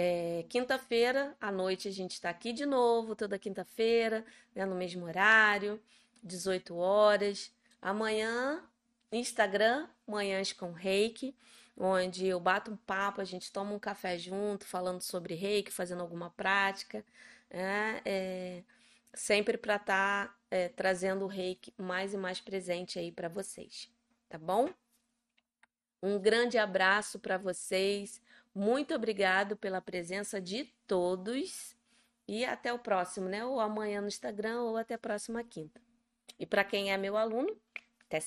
[0.00, 4.24] É, quinta-feira à noite a gente está aqui de novo, toda quinta-feira,
[4.54, 5.82] né, no mesmo horário,
[6.22, 7.52] 18 horas.
[7.82, 8.62] Amanhã,
[9.10, 11.34] Instagram, Manhãs com Reiki,
[11.76, 16.00] onde eu bato um papo, a gente toma um café junto, falando sobre Reiki, fazendo
[16.00, 17.04] alguma prática,
[17.50, 18.00] né?
[18.04, 18.62] é,
[19.12, 23.90] sempre para estar tá, é, trazendo o Reiki mais e mais presente aí para vocês,
[24.28, 24.70] tá bom?
[26.00, 28.22] Um grande abraço para vocês.
[28.54, 31.76] Muito obrigado pela presença de todos
[32.26, 33.44] e até o próximo, né?
[33.44, 35.80] Ou amanhã no Instagram ou até a próxima quinta.
[36.38, 37.56] E para quem é meu aluno,